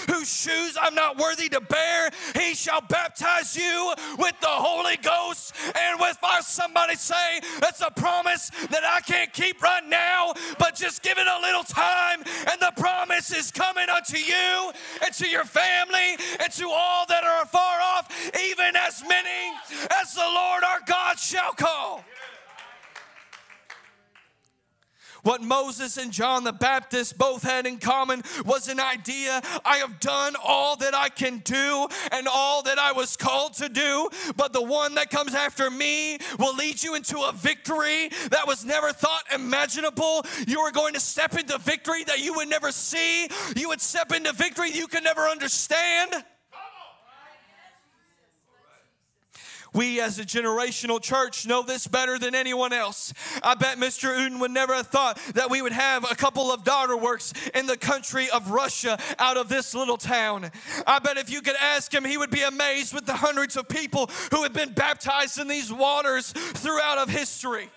Whose 0.08 0.34
shoes 0.34 0.78
I'm 0.80 0.96
not 0.96 1.18
worthy 1.18 1.50
to 1.50 1.62
bear, 1.62 2.10
he 2.36 2.54
shall 2.56 2.82
baptize 2.82 3.56
you 3.56 3.94
with 4.18 4.40
the 4.42 4.48
Holy 4.48 4.98
Ghost 4.98 5.54
and 5.76 6.00
with 6.00 6.18
fire. 6.18 6.42
Somebody 6.42 6.96
say, 6.96 7.42
that's 7.60 7.82
a 7.82 7.92
promise 7.92 8.50
that 8.70 8.84
I 8.84 9.02
can't 9.02 9.32
keep 9.34 9.62
right 9.62 9.86
now, 9.88 10.34
but 10.58 10.76
just 10.76 11.04
give 11.04 11.18
it 11.18 11.28
a 11.28 11.42
little 11.42 11.64
time, 11.64 12.24
and 12.50 12.60
the 12.60 12.74
promise 12.78 13.32
is 13.32 13.52
coming 13.52 13.90
unto 13.90 14.18
you 14.18 14.72
and 15.04 15.14
to 15.16 15.28
your 15.28 15.46
family 15.46 16.18
and 16.40 16.52
to 16.54 16.70
all 16.70 17.06
that 17.08 17.24
are 17.24 17.46
far 17.46 17.80
off, 17.82 18.12
even 18.36 18.76
as 18.76 19.04
many 19.08 19.54
as 20.02 20.14
the 20.14 20.22
Lord 20.22 20.64
our 20.64 20.80
God 20.86 21.18
shall 21.20 21.54
call. 21.54 22.04
What 25.30 25.44
Moses 25.44 25.98
and 25.98 26.12
John 26.12 26.44
the 26.44 26.52
Baptist 26.52 27.16
both 27.16 27.44
had 27.44 27.68
in 27.68 27.78
common 27.78 28.24
was 28.46 28.68
an 28.68 28.80
idea 28.80 29.44
I 29.64 29.78
have 29.78 30.00
done 30.00 30.34
all 30.44 30.76
that 30.78 30.96
I 30.96 31.10
can 31.10 31.38
do 31.46 31.88
and 32.12 32.28
all 32.28 32.64
that 32.64 32.80
I 32.80 32.94
was 32.94 33.16
called 33.16 33.54
to 33.58 33.70
do, 33.70 34.10
but 34.36 34.54
the 34.54 34.64
one 34.64 34.96
that 34.96 35.12
comes 35.12 35.36
after 35.36 35.70
me 35.70 36.18
will 36.40 36.56
lead 36.56 36.82
you 36.82 36.96
into 36.96 37.20
a 37.20 37.32
victory 37.32 38.10
that 38.32 38.48
was 38.48 38.66
never 38.66 38.92
thought 38.92 39.22
imaginable. 39.32 40.26
You 40.48 40.62
are 40.62 40.72
going 40.72 40.96
to 40.96 41.00
step 41.00 41.38
into 41.38 41.60
victory 41.60 42.04
that 42.06 42.26
you 42.26 42.34
would 42.34 42.50
never 42.50 42.72
see, 42.72 43.28
you 43.56 43.70
would 43.70 43.82
step 43.82 44.12
into 44.12 44.34
victory 44.34 44.72
you 44.72 44.88
could 44.88 45.04
never 45.04 45.28
understand. 45.28 46.26
We 49.74 50.02
as 50.02 50.20
a 50.20 50.24
generational 50.24 51.02
church 51.02 51.46
know 51.48 51.64
this 51.64 51.88
better 51.88 52.18
than 52.18 52.36
anyone 52.36 52.74
else. 52.74 53.14
I 53.44 53.56
bet 53.56 53.78
Mr. 53.78 54.16
Uden 54.16 54.40
would 54.40 54.52
never 54.52 54.74
have 54.74 54.88
thought 54.88 55.18
that 55.36 55.50
we 55.50 55.62
would 55.62 55.72
have 55.72 56.10
a 56.10 56.16
couple 56.16 56.52
of 56.52 56.64
daughter 56.64 56.98
works 56.98 57.34
in 57.54 57.68
the 57.68 57.78
country 57.78 58.30
of 58.30 58.52
Russia 58.52 58.98
out 59.20 59.38
of 59.38 59.50
this 59.50 59.74
little 59.74 59.98
town. 59.98 60.52
I 60.88 61.00
bet 61.00 61.18
if 61.18 61.30
you 61.30 61.42
could 61.42 61.56
ask 61.56 61.94
him, 61.94 62.06
he 62.06 62.18
would 62.18 62.32
be 62.32 62.44
amazed 62.44 62.94
with 62.94 63.06
the 63.06 63.16
hundreds 63.16 63.58
of 63.58 63.68
people 63.68 64.10
who 64.32 64.44
have 64.44 64.54
been 64.54 64.74
baptized 64.74 65.40
in 65.40 65.48
these 65.48 65.72
waters 65.72 66.32
throughout 66.32 66.98
of 66.98 67.10
history. 67.10 67.70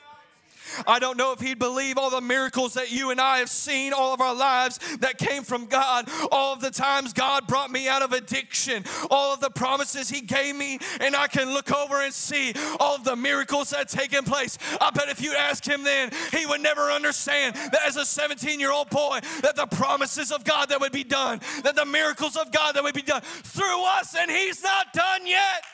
I 0.87 0.99
don't 0.99 1.17
know 1.17 1.33
if 1.33 1.41
he'd 1.41 1.59
believe 1.59 1.99
all 1.99 2.11
the 2.11 2.21
miracles 2.21 2.75
that 2.75 2.91
you 2.91 3.11
and 3.11 3.21
I 3.21 3.39
have 3.39 3.51
seen 3.51 3.93
all 3.93 4.15
of 4.15 4.21
our 4.21 4.35
lives 4.35 4.79
that 4.99 5.19
came 5.19 5.43
from 5.43 5.67
God. 5.67 6.09
All 6.31 6.53
of 6.53 6.61
the 6.61 6.71
times 6.71 7.13
God 7.13 7.47
brought 7.47 7.71
me 7.71 7.89
out 7.89 8.03
of 8.03 8.13
addiction, 8.13 8.85
all 9.11 9.33
of 9.33 9.41
the 9.41 9.51
promises 9.51 10.09
he 10.09 10.21
gave 10.21 10.57
me, 10.57 10.79
and 11.01 11.15
I 11.15 11.29
can 11.29 11.53
look 11.53 11.73
over 11.73 12.03
and 12.03 12.13
see 12.13 12.55
all 12.81 12.95
of 12.95 13.05
the 13.05 13.17
miracles 13.17 13.71
that 13.71 13.89
taken 13.89 14.25
place. 14.25 14.59
I 14.81 14.91
bet 14.91 15.09
if 15.09 15.21
you 15.21 15.35
ask 15.35 15.65
him 15.65 15.85
then, 15.85 16.11
he 16.31 16.47
would 16.47 16.61
never 16.61 16.91
understand 16.91 17.55
that 17.55 17.81
as 17.87 17.97
a 17.97 18.05
17 18.05 18.61
year 18.61 18.73
old 18.73 18.91
boy, 18.91 19.21
that 19.43 19.57
the 19.57 19.67
promises 19.67 20.33
of 20.33 20.45
God 20.45 20.69
that 20.69 20.81
would 20.81 20.93
be 20.93 21.05
done, 21.05 21.41
that 21.65 21.77
the 21.77 21.85
miracles 21.85 22.37
of 22.37 22.53
God 22.53 22.75
that 22.75 22.83
would 22.83 22.95
be 22.95 23.03
done 23.03 23.23
through 23.23 23.85
us, 23.85 24.15
and 24.19 24.31
he's 24.31 24.63
not 24.63 24.93
done 24.93 25.27
yet. 25.27 25.65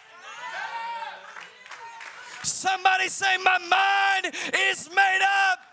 Somebody 2.43 3.09
say, 3.09 3.37
My 3.45 3.59
mind 3.59 4.35
is 4.71 4.89
made 4.91 5.21
up. 5.53 5.68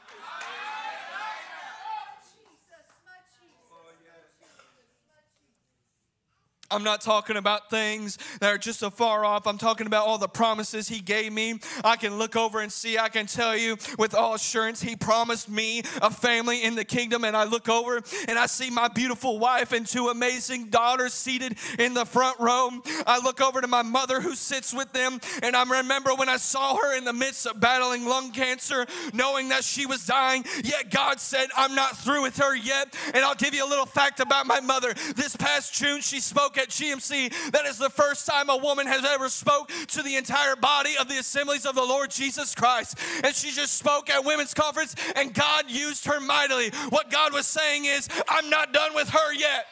I'm 6.75 6.84
not 6.84 7.00
talking 7.00 7.38
about 7.38 7.70
things 7.70 8.17
that 8.41 8.53
are 8.53 8.58
just 8.58 8.79
so 8.79 8.89
far 8.89 9.24
off. 9.24 9.48
I'm 9.48 9.58
talking 9.58 9.88
about 9.88 10.05
all 10.05 10.17
the 10.17 10.27
promises 10.27 10.89
He 10.89 11.00
gave 11.00 11.32
me. 11.32 11.60
I 11.86 11.96
can 11.96 12.17
look 12.17 12.36
over 12.36 12.60
and 12.60 12.70
see, 12.70 12.98
I 12.98 13.08
can 13.08 13.27
tell 13.27 13.55
you 13.55 13.77
with 13.98 14.13
all 14.13 14.34
assurance, 14.34 14.82
He 14.82 14.98
promised 14.98 15.48
me 15.48 15.84
a 16.01 16.12
family 16.12 16.63
in 16.63 16.75
the 16.75 16.84
kingdom. 16.84 17.24
And 17.24 17.36
I 17.36 17.46
look 17.46 17.70
over 17.70 18.01
and 18.27 18.38
I 18.38 18.48
see 18.48 18.70
my 18.70 18.89
beautiful 18.89 19.39
wife 19.39 19.72
and 19.72 19.88
two 19.88 20.10
amazing 20.10 20.65
daughters 20.65 21.13
seated 21.13 21.58
in 21.79 21.94
the 21.94 22.03
front 22.03 22.41
row. 22.41 22.70
I 23.08 23.20
look 23.24 23.39
over 23.39 23.62
to 23.62 23.67
my 23.67 23.82
mother 23.82 24.20
who 24.20 24.36
sits 24.36 24.74
with 24.74 24.91
them. 24.91 25.22
And 25.44 25.55
I 25.55 25.63
remember 25.63 26.13
when 26.13 26.27
I 26.27 26.36
saw 26.36 26.75
her 26.75 26.98
in 26.98 27.05
the 27.05 27.13
midst 27.13 27.46
of 27.46 27.58
battling 27.62 28.05
lung 28.05 28.32
cancer, 28.32 28.86
knowing 29.13 29.48
that 29.48 29.63
she 29.63 29.86
was 29.86 30.05
dying. 30.05 30.44
Yet 30.62 30.91
God 30.91 31.22
said, 31.22 31.48
I'm 31.55 31.74
not 31.74 31.98
through 31.98 32.24
with 32.24 32.36
her 32.38 32.53
yet. 32.53 32.94
And 33.13 33.24
I'll 33.24 33.34
give 33.34 33.53
you 33.53 33.65
a 33.65 33.70
little 33.70 33.86
fact 33.86 34.20
about 34.20 34.46
my 34.46 34.60
mother. 34.60 34.94
This 35.15 35.38
past 35.38 35.74
June, 35.74 36.01
she 36.01 36.20
spoke 36.20 36.58
at 36.58 36.64
GMC, 36.69 37.51
that 37.51 37.65
is 37.65 37.77
the 37.77 37.89
first 37.89 38.25
time 38.25 38.50
a 38.50 38.57
woman 38.57 38.88
has 38.88 39.05
ever 39.05 39.29
spoke 39.29 39.72
to 39.88 40.01
the 40.01 40.15
entire 40.15 40.55
body 40.55 40.91
of 41.00 41.07
the 41.07 41.17
assemblies 41.17 41.65
of 41.65 41.75
the 41.75 41.84
Lord 41.84 42.12
Jesus 42.12 42.55
Christ. 42.55 42.98
And 43.24 43.34
she 43.34 43.51
just 43.51 43.77
spoke 43.77 44.10
at 44.10 44.24
women's 44.25 44.53
conference 44.53 44.95
and 45.15 45.34
God 45.34 45.65
used 45.69 46.05
her 46.05 46.19
mightily. 46.19 46.72
What 46.89 47.10
God 47.10 47.34
was 47.34 47.45
saying 47.45 47.86
is, 47.86 48.07
I'm 48.27 48.50
not 48.50 48.74
done 48.74 48.93
with 48.95 49.10
her 49.10 49.34
yet. 49.34 49.65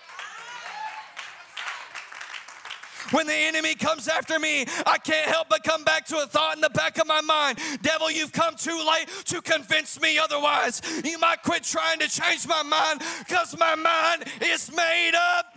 When 3.14 3.28
the 3.28 3.34
enemy 3.34 3.76
comes 3.76 4.08
after 4.08 4.40
me, 4.40 4.66
I 4.88 4.98
can't 4.98 5.30
help 5.30 5.48
but 5.50 5.64
come 5.64 5.84
back 5.84 6.06
to 6.08 6.18
a 6.18 6.26
thought 6.26 6.56
in 6.56 6.62
the 6.62 6.70
back 6.72 6.98
of 6.98 7.06
my 7.06 7.22
mind 7.22 7.60
Devil, 7.82 8.10
you've 8.10 8.32
come 8.32 8.56
too 8.56 8.84
late 8.90 9.08
to 9.26 9.42
convince 9.42 10.02
me 10.02 10.18
otherwise. 10.18 10.82
You 11.04 11.20
might 11.20 11.44
quit 11.44 11.64
trying 11.64 12.00
to 12.00 12.08
change 12.08 12.48
my 12.48 12.64
mind 12.64 13.02
because 13.20 13.58
my 13.58 13.76
mind 13.76 14.26
is 14.42 14.72
made 14.76 15.12
up. 15.16 15.53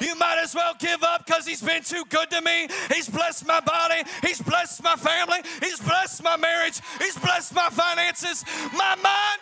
You 0.00 0.14
might 0.16 0.38
as 0.42 0.54
well 0.54 0.74
give 0.78 1.02
up 1.02 1.26
because 1.26 1.46
He's 1.46 1.62
been 1.62 1.82
too 1.82 2.04
good 2.08 2.30
to 2.30 2.40
me. 2.40 2.68
He's 2.92 3.08
blessed 3.08 3.46
my 3.46 3.60
body, 3.60 4.02
He's 4.22 4.40
blessed 4.40 4.82
my 4.82 4.96
family, 4.96 5.38
He's 5.60 5.80
blessed 5.80 6.22
my 6.22 6.36
marriage, 6.36 6.80
He's 6.98 7.16
blessed 7.18 7.54
my 7.54 7.68
finances. 7.70 8.44
My 8.72 8.96
mind 8.96 9.40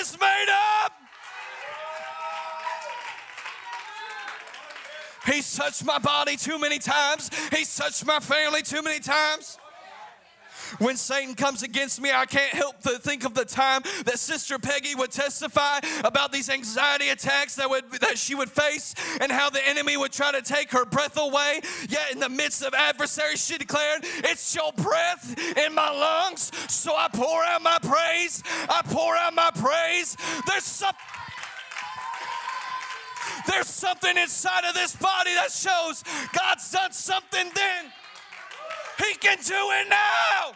is 0.00 0.18
made 0.20 0.46
up. 0.84 0.92
He's 5.26 5.54
touched 5.54 5.84
my 5.84 5.98
body 5.98 6.36
too 6.36 6.58
many 6.58 6.78
times. 6.78 7.30
He's 7.54 7.74
touched 7.76 8.04
my 8.06 8.20
family 8.20 8.62
too 8.62 8.82
many 8.82 9.00
times. 9.00 9.58
When 10.78 10.96
Satan 10.96 11.34
comes 11.34 11.62
against 11.62 12.00
me, 12.00 12.10
I 12.12 12.26
can't 12.26 12.52
help 12.52 12.80
to 12.82 12.98
think 12.98 13.24
of 13.24 13.34
the 13.34 13.44
time 13.44 13.82
that 14.04 14.18
Sister 14.18 14.58
Peggy 14.58 14.94
would 14.94 15.10
testify 15.10 15.80
about 16.04 16.32
these 16.32 16.48
anxiety 16.48 17.08
attacks 17.08 17.56
that 17.56 17.68
would 17.68 17.90
that 18.00 18.18
she 18.18 18.34
would 18.34 18.50
face 18.50 18.94
and 19.20 19.30
how 19.32 19.50
the 19.50 19.66
enemy 19.68 19.96
would 19.96 20.12
try 20.12 20.32
to 20.32 20.42
take 20.42 20.70
her 20.72 20.84
breath 20.84 21.18
away. 21.18 21.60
Yet 21.88 22.12
in 22.12 22.20
the 22.20 22.28
midst 22.28 22.62
of 22.62 22.74
adversary, 22.74 23.36
she 23.36 23.58
declared, 23.58 24.02
It's 24.02 24.54
your 24.54 24.72
breath 24.72 25.56
in 25.56 25.74
my 25.74 25.90
lungs. 25.90 26.50
So 26.68 26.94
I 26.94 27.08
pour 27.08 27.42
out 27.44 27.62
my 27.62 27.78
praise. 27.82 28.42
I 28.68 28.82
pour 28.84 29.16
out 29.16 29.34
my 29.34 29.50
praise. 29.54 30.16
There's 30.46 30.64
something. 30.64 30.98
There's 33.46 33.68
something 33.68 34.16
inside 34.16 34.64
of 34.64 34.74
this 34.74 34.94
body 34.96 35.34
that 35.34 35.50
shows 35.50 36.04
God's 36.32 36.70
done 36.70 36.92
something 36.92 37.50
then. 37.54 37.92
He 39.04 39.14
can 39.14 39.38
do 39.38 39.54
it 39.54 39.88
now. 39.88 40.52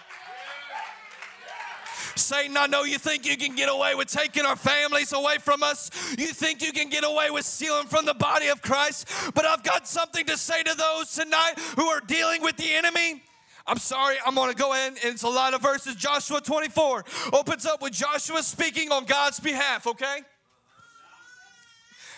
Satan, 2.17 2.57
I 2.57 2.67
know 2.67 2.85
you 2.85 2.99
think 2.99 3.27
you 3.27 3.37
can 3.37 3.57
get 3.57 3.69
away 3.69 3.95
with 3.95 4.09
taking 4.09 4.45
our 4.45 4.57
families 4.57 5.13
away 5.13 5.39
from 5.39 5.63
us. 5.63 5.91
You 6.17 6.29
think 6.29 6.63
you 6.63 6.73
can 6.73 6.89
get 6.89 7.05
away 7.05 7.31
with 7.31 7.45
stealing 7.45 7.87
from 7.87 8.05
the 8.05 8.15
body 8.15 8.49
of 8.49 8.63
Christ. 8.63 9.09
But 9.35 9.45
I've 9.45 9.63
got 9.63 9.89
something 9.89 10.25
to 10.27 10.37
say 10.37 10.63
to 10.63 10.75
those 10.75 11.13
tonight 11.13 11.55
who 11.77 11.87
are 11.87 12.01
dealing 12.01 12.43
with 12.43 12.57
the 12.57 12.73
enemy. 12.73 13.23
I'm 13.67 13.79
sorry, 13.79 14.17
I'm 14.25 14.35
gonna 14.35 14.55
go 14.55 14.75
in. 14.75 14.95
It's 15.03 15.23
a 15.23 15.29
lot 15.29 15.55
of 15.55 15.63
verses. 15.63 15.95
Joshua 15.95 16.41
24 16.41 17.05
opens 17.33 17.67
up 17.67 17.83
with 17.83 17.93
Joshua 17.93 18.43
speaking 18.43 18.93
on 18.93 19.07
God's 19.07 19.41
behalf, 19.41 19.87
okay? 19.87 20.21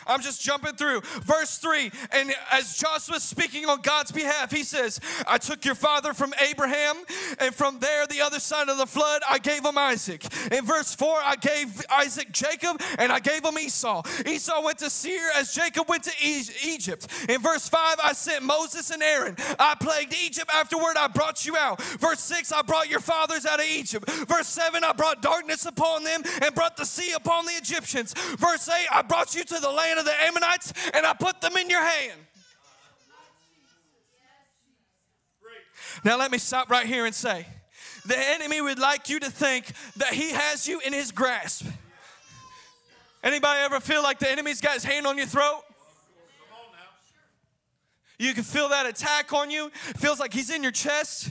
I'm 0.06 0.20
just 0.20 0.40
jumping 0.40 0.75
through. 0.75 1.00
Verse 1.22 1.58
3 1.58 1.90
And 2.12 2.32
as 2.52 2.76
Joshua's 2.76 3.22
speaking 3.22 3.66
on 3.66 3.80
God's 3.80 4.12
behalf, 4.12 4.50
he 4.50 4.62
says, 4.62 5.00
I 5.26 5.38
took 5.38 5.64
your 5.64 5.75
father 5.75 6.14
from 6.14 6.32
Abraham, 6.48 6.96
and 7.38 7.54
from 7.54 7.78
there, 7.80 8.06
the 8.06 8.20
other 8.20 8.40
side 8.40 8.68
of 8.68 8.78
the 8.78 8.86
flood, 8.86 9.22
I 9.28 9.38
gave 9.38 9.64
him 9.64 9.78
Isaac. 9.78 10.25
In 10.52 10.64
verse 10.64 10.94
4, 10.94 11.18
I 11.22 11.36
gave 11.36 11.84
Isaac 11.90 12.32
Jacob, 12.32 12.80
and 12.98 13.12
I 13.12 13.20
gave 13.20 13.44
him 13.44 13.58
Esau. 13.58 14.02
Esau 14.26 14.62
went 14.62 14.78
to 14.78 14.90
Seir 14.90 15.30
as 15.34 15.54
Jacob 15.54 15.88
went 15.88 16.04
to 16.04 16.12
Egypt. 16.22 17.06
In 17.28 17.40
verse 17.40 17.68
5, 17.68 17.96
I 18.02 18.12
sent 18.12 18.44
Moses 18.44 18.90
and 18.90 19.02
Aaron. 19.02 19.36
I 19.58 19.75
plagued 19.78 20.14
Egypt. 20.25 20.50
Afterward, 20.54 20.96
I 20.96 21.08
brought 21.08 21.44
you 21.44 21.56
out. 21.56 21.82
Verse 21.82 22.20
6, 22.20 22.52
I 22.52 22.62
brought 22.62 22.88
your 22.88 23.00
fathers 23.00 23.46
out 23.46 23.60
of 23.60 23.66
Egypt. 23.66 24.08
Verse 24.10 24.48
7, 24.48 24.84
I 24.84 24.92
brought 24.92 25.22
darkness 25.22 25.66
upon 25.66 26.04
them 26.04 26.22
and 26.42 26.54
brought 26.54 26.76
the 26.76 26.84
sea 26.84 27.12
upon 27.12 27.46
the 27.46 27.52
Egyptians. 27.52 28.14
Verse 28.38 28.68
8, 28.68 28.86
I 28.92 29.02
brought 29.02 29.34
you 29.34 29.44
to 29.44 29.58
the 29.60 29.70
land 29.70 29.95
land 29.96 29.98
of 29.98 30.04
the 30.04 30.24
Ammonites 30.24 30.72
and 30.94 31.06
I 31.06 31.14
put 31.14 31.40
them 31.40 31.56
in 31.56 31.70
your 31.70 31.82
hand. 31.82 32.20
Now, 36.04 36.18
let 36.18 36.30
me 36.30 36.38
stop 36.38 36.70
right 36.70 36.86
here 36.86 37.06
and 37.06 37.14
say 37.14 37.46
the 38.04 38.18
enemy 38.18 38.60
would 38.60 38.78
like 38.78 39.08
you 39.08 39.18
to 39.18 39.30
think 39.30 39.72
that 39.96 40.12
he 40.12 40.30
has 40.30 40.68
you 40.68 40.80
in 40.80 40.92
his 40.92 41.10
grasp. 41.10 41.66
Anybody 43.24 43.60
ever 43.60 43.80
feel 43.80 44.02
like 44.02 44.18
the 44.18 44.30
enemy's 44.30 44.60
got 44.60 44.74
his 44.74 44.84
hand 44.84 45.06
on 45.06 45.16
your 45.16 45.26
throat? 45.26 45.62
You 48.18 48.32
can 48.34 48.44
feel 48.44 48.68
that 48.68 48.86
attack 48.86 49.32
on 49.32 49.50
you. 49.50 49.70
Feels 49.96 50.20
like 50.20 50.32
he's 50.32 50.50
in 50.50 50.62
your 50.62 50.72
chest. 50.72 51.30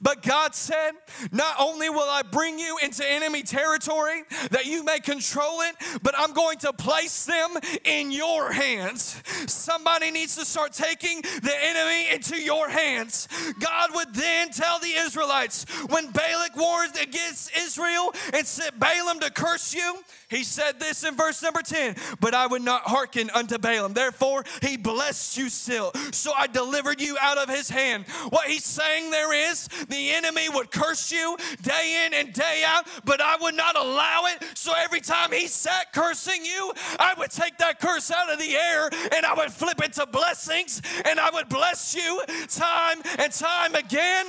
But 0.00 0.22
God 0.22 0.54
said, 0.54 0.92
Not 1.32 1.54
only 1.58 1.90
will 1.90 2.08
I 2.08 2.22
bring 2.22 2.58
you 2.58 2.78
into 2.82 3.08
enemy 3.08 3.42
territory 3.42 4.22
that 4.50 4.66
you 4.66 4.84
may 4.84 5.00
control 5.00 5.60
it, 5.62 5.76
but 6.02 6.14
I'm 6.16 6.32
going 6.32 6.58
to 6.58 6.72
place 6.72 7.24
them 7.24 7.56
in 7.84 8.12
your 8.12 8.52
hands. 8.52 9.22
Somebody 9.46 10.10
needs 10.10 10.36
to 10.36 10.44
start 10.44 10.72
taking 10.72 11.22
the 11.22 11.54
enemy 11.62 12.14
into 12.14 12.36
your 12.36 12.68
hands. 12.68 13.28
God 13.58 13.90
would 13.94 14.14
then 14.14 14.50
tell 14.50 14.78
the 14.78 14.92
Israelites 14.92 15.64
when 15.88 16.10
Balak 16.10 16.56
warred 16.56 16.96
against 17.00 17.56
Israel 17.56 18.12
and 18.32 18.46
sent 18.46 18.78
Balaam 18.78 19.20
to 19.20 19.30
curse 19.30 19.74
you, 19.74 20.02
he 20.28 20.44
said 20.44 20.78
this 20.78 21.04
in 21.04 21.16
verse 21.16 21.42
number 21.42 21.60
10 21.62 21.96
But 22.20 22.34
I 22.34 22.46
would 22.46 22.62
not 22.62 22.82
hearken 22.82 23.30
unto 23.30 23.58
Balaam. 23.58 23.94
Therefore, 23.94 24.44
he 24.62 24.76
blessed 24.76 25.36
you 25.36 25.48
still. 25.48 25.92
So 26.12 26.32
I 26.36 26.46
delivered 26.46 27.00
you 27.00 27.16
out 27.20 27.38
of 27.38 27.48
his 27.48 27.68
hand. 27.68 28.06
What 28.30 28.48
he's 28.48 28.64
saying 28.64 29.10
there 29.10 29.50
is 29.50 29.68
the 29.88 30.10
enemy 30.10 30.48
would 30.48 30.70
curse 30.70 31.10
you 31.10 31.36
day 31.62 32.06
in 32.06 32.14
and 32.14 32.32
day 32.32 32.62
out, 32.66 32.86
but 33.04 33.20
I 33.20 33.36
would 33.40 33.54
not 33.54 33.76
allow 33.76 34.24
it. 34.26 34.44
So 34.54 34.72
every 34.76 35.00
time 35.00 35.32
he 35.32 35.46
sat 35.46 35.92
cursing 35.92 36.44
you, 36.44 36.72
I 36.98 37.14
would 37.18 37.30
take 37.30 37.58
that 37.58 37.80
curse 37.80 38.10
out 38.10 38.30
of 38.32 38.38
the 38.38 38.56
air 38.56 38.88
and 39.16 39.26
I 39.26 39.34
would 39.34 39.52
flip 39.52 39.82
it 39.82 39.92
to 39.94 40.06
blessings 40.06 40.82
and 41.04 41.18
I 41.18 41.30
would 41.30 41.48
bless 41.48 41.94
you 41.94 42.22
time 42.48 43.02
and 43.18 43.32
time 43.32 43.74
again. 43.74 44.26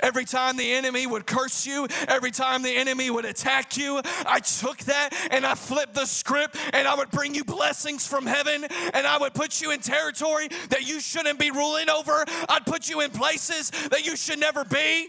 Every 0.00 0.24
time 0.24 0.56
the 0.56 0.72
enemy 0.72 1.06
would 1.06 1.26
curse 1.26 1.66
you, 1.66 1.86
every 2.06 2.30
time 2.30 2.62
the 2.62 2.74
enemy 2.74 3.10
would 3.10 3.24
attack 3.24 3.76
you, 3.76 4.00
I 4.26 4.40
took 4.40 4.78
that 4.80 5.10
and 5.30 5.44
I 5.44 5.54
flipped 5.54 5.94
the 5.94 6.06
script 6.06 6.56
and 6.72 6.86
I 6.86 6.94
would 6.94 7.10
bring 7.10 7.34
you 7.34 7.44
blessings 7.44 8.06
from 8.06 8.26
heaven 8.26 8.64
and 8.94 9.06
I 9.06 9.18
would 9.18 9.34
put 9.34 9.60
you 9.60 9.70
in 9.70 9.80
territory 9.80 10.48
that 10.70 10.88
you 10.88 11.00
shouldn't 11.00 11.38
be 11.38 11.50
ruling 11.50 11.90
over. 11.90 12.24
I'd 12.48 12.66
put 12.66 12.88
you 12.88 13.00
in 13.00 13.10
places 13.10 13.70
that 13.90 14.06
you 14.06 14.16
should 14.16 14.38
never 14.38 14.64
be. 14.64 15.08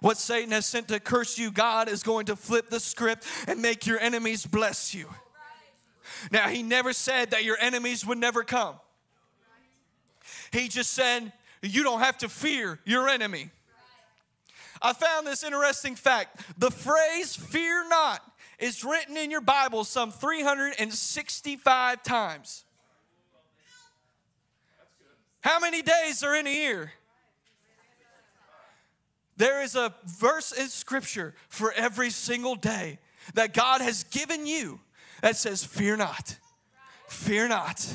What 0.00 0.16
Satan 0.16 0.50
has 0.52 0.64
sent 0.64 0.88
to 0.88 0.98
curse 0.98 1.36
you, 1.38 1.50
God 1.50 1.88
is 1.88 2.02
going 2.02 2.26
to 2.26 2.36
flip 2.36 2.70
the 2.70 2.80
script 2.80 3.26
and 3.46 3.60
make 3.60 3.86
your 3.86 4.00
enemies 4.00 4.46
bless 4.46 4.94
you. 4.94 5.06
Now, 6.30 6.48
he 6.48 6.62
never 6.62 6.92
said 6.92 7.30
that 7.30 7.44
your 7.44 7.56
enemies 7.60 8.06
would 8.06 8.18
never 8.18 8.44
come. 8.44 8.76
He 10.52 10.68
just 10.68 10.92
said, 10.92 11.32
you 11.62 11.82
don't 11.82 12.00
have 12.00 12.18
to 12.18 12.28
fear 12.28 12.78
your 12.84 13.08
enemy. 13.08 13.50
I 14.82 14.92
found 14.92 15.26
this 15.26 15.42
interesting 15.42 15.94
fact. 15.94 16.40
The 16.58 16.70
phrase 16.70 17.36
fear 17.36 17.86
not 17.88 18.20
is 18.58 18.84
written 18.84 19.16
in 19.16 19.30
your 19.30 19.40
Bible 19.40 19.84
some 19.84 20.10
365 20.10 22.02
times. 22.02 22.64
How 25.42 25.58
many 25.58 25.82
days 25.82 26.22
are 26.22 26.34
in 26.34 26.46
a 26.46 26.54
year? 26.54 26.92
There 29.36 29.62
is 29.62 29.74
a 29.74 29.94
verse 30.04 30.52
in 30.52 30.68
Scripture 30.68 31.34
for 31.48 31.72
every 31.72 32.10
single 32.10 32.56
day 32.56 32.98
that 33.34 33.54
God 33.54 33.80
has 33.80 34.04
given 34.04 34.46
you 34.46 34.80
that 35.22 35.36
says, 35.36 35.64
Fear 35.64 35.96
not, 35.98 36.36
fear 37.08 37.48
not. 37.48 37.86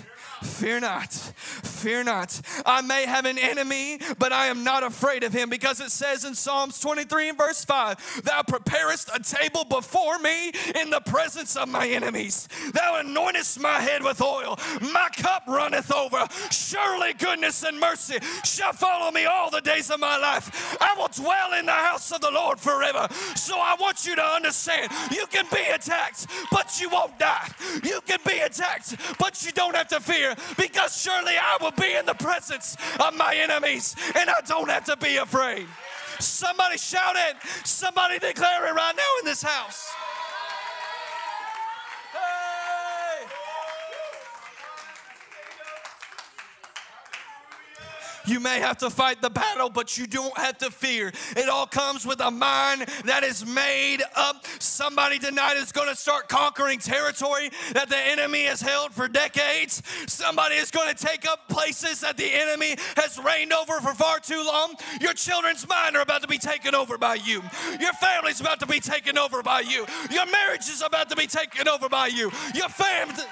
Fear 0.43 0.82
not, 0.82 1.13
fear 1.13 2.04
not. 2.04 2.41
I 2.65 2.82
may 2.82 3.06
have 3.06 3.26
an 3.26 3.38
enemy, 3.38 4.00
but 4.19 4.34
I 4.34 4.48
am 4.48 4.63
not 4.63 4.84
afraid 4.84 5.24
of 5.24 5.34
him 5.34 5.50
because 5.50 5.80
it 5.80 5.91
says 5.91 6.26
in 6.26 6.36
Psalms 6.36 6.80
23 6.80 7.30
and 7.30 7.38
verse 7.38 7.63
5 7.63 8.24
Thou 8.24 8.43
preparest 8.43 9.10
a 9.13 9.19
table 9.21 9.63
before 9.63 10.19
me 10.19 10.52
in 10.76 10.89
the 10.89 11.02
presence 11.06 11.56
of 11.56 11.69
my 11.69 11.88
enemies. 11.88 12.48
Thou 12.74 13.02
anointest 13.02 13.60
my 13.60 13.80
head 13.80 14.04
with 14.04 14.21
oil, 14.21 14.58
my 14.82 15.10
cup 15.15 15.43
runneth 15.48 15.91
over. 15.93 16.28
Surely 16.52 17.13
goodness 17.13 17.63
and 17.63 17.80
mercy 17.80 18.17
shall 18.43 18.74
follow 18.74 19.12
me 19.12 19.26
all 19.26 19.50
the 19.50 19.62
days 19.62 19.89
of 19.89 20.00
my 20.00 20.17
life. 20.17 20.78
I 20.82 20.95
will 20.98 21.10
dwell 21.10 21.54
in 21.58 21.65
the 21.65 21.71
house 21.71 22.12
of 22.12 22.21
the 22.21 22.32
Lord 22.32 22.60
forever. 22.60 23.08
So 23.36 23.56
I 23.58 23.76
want 23.80 24.06
you 24.06 24.15
to 24.15 24.24
understand 24.24 24.91
you 25.12 25.28
can 25.28 25.45
be 25.52 25.63
attacked, 25.74 26.28
but 26.52 26.80
you 26.80 26.89
won't 26.89 27.17
die. 27.19 27.48
You 27.84 28.02
can 28.02 28.19
be 28.28 28.39
attacked, 28.39 28.95
but 29.17 29.43
you 29.45 29.52
don't 29.52 29.76
have 29.76 29.88
to 29.89 30.00
fear 30.00 30.25
fear 30.26 30.36
because 30.58 31.00
surely 31.00 31.34
I 31.38 31.58
will 31.62 31.72
be 31.72 31.96
in 31.96 32.06
the 32.06 32.14
presence 32.14 32.78
of 33.00 33.16
my 33.16 33.36
enemies 33.36 33.96
and 34.16 34.30
I 34.30 34.42
don't 34.48 34.70
have 34.70 34.86
to 34.86 34.98
be 34.98 35.18
afraid. 35.18 35.66
Somebody 36.20 36.78
shout 36.78 37.16
it. 37.30 37.36
Somebody 37.66 38.20
declare 38.20 38.68
it 38.68 38.74
right 38.74 38.96
now 38.96 39.12
in 39.20 39.26
this 39.26 39.44
house. 39.44 39.90
You 48.26 48.40
may 48.40 48.60
have 48.60 48.78
to 48.80 48.90
fight 48.90 49.22
the 49.22 49.30
battle, 49.30 49.70
but 49.70 49.98
you 49.98 50.08
don't 50.08 50.38
have 50.38 50.58
to 50.60 50.72
fear. 50.72 51.12
It 51.36 51.50
all 51.50 51.68
comes 51.68 52.06
with 52.06 52.20
a 52.20 52.32
mind 52.32 52.86
that 53.06 53.24
is 53.24 53.46
made 53.46 54.00
up. 54.16 54.46
Somebody 54.60 55.20
tonight 55.20 55.58
is 55.58 55.72
going 55.72 55.90
to 55.90 55.96
start 55.96 56.28
conquering 56.28 56.80
territory 56.80 57.50
that 57.74 57.90
the 57.90 57.98
enemy 57.98 58.44
has 58.44 58.62
held 58.62 58.94
for 58.94 59.08
decades. 59.08 59.82
Somebody 60.08 60.56
is 60.56 60.72
going 60.72 60.94
to 60.94 61.06
take 61.06 61.28
up 61.28 61.48
places 61.50 62.02
that 62.02 62.18
the 62.18 62.32
enemy 62.32 62.76
has 62.96 63.20
reigned 63.20 63.54
over 63.54 63.80
for 63.82 63.94
far 63.94 64.20
too 64.20 64.44
long. 64.46 64.76
Your 65.02 65.14
children's 65.14 65.68
mind 65.68 65.96
are 65.96 66.02
about 66.02 66.22
to 66.22 66.28
be 66.28 66.38
taken 66.38 66.76
over 66.76 66.98
by 66.98 67.16
you. 67.16 67.42
Your 67.80 67.94
family's 67.94 68.42
about 68.42 68.60
to 68.60 68.68
be 68.68 68.80
taken 68.80 69.18
over 69.18 69.44
by 69.44 69.62
you. 69.62 69.86
Your 70.10 70.26
marriage 70.26 70.68
is 70.70 70.82
about 70.82 71.10
to 71.10 71.16
be 71.16 71.28
taken 71.28 71.68
over 71.68 71.90
by 71.90 72.08
you. 72.08 72.32
Your 72.54 72.70
family. 72.70 73.24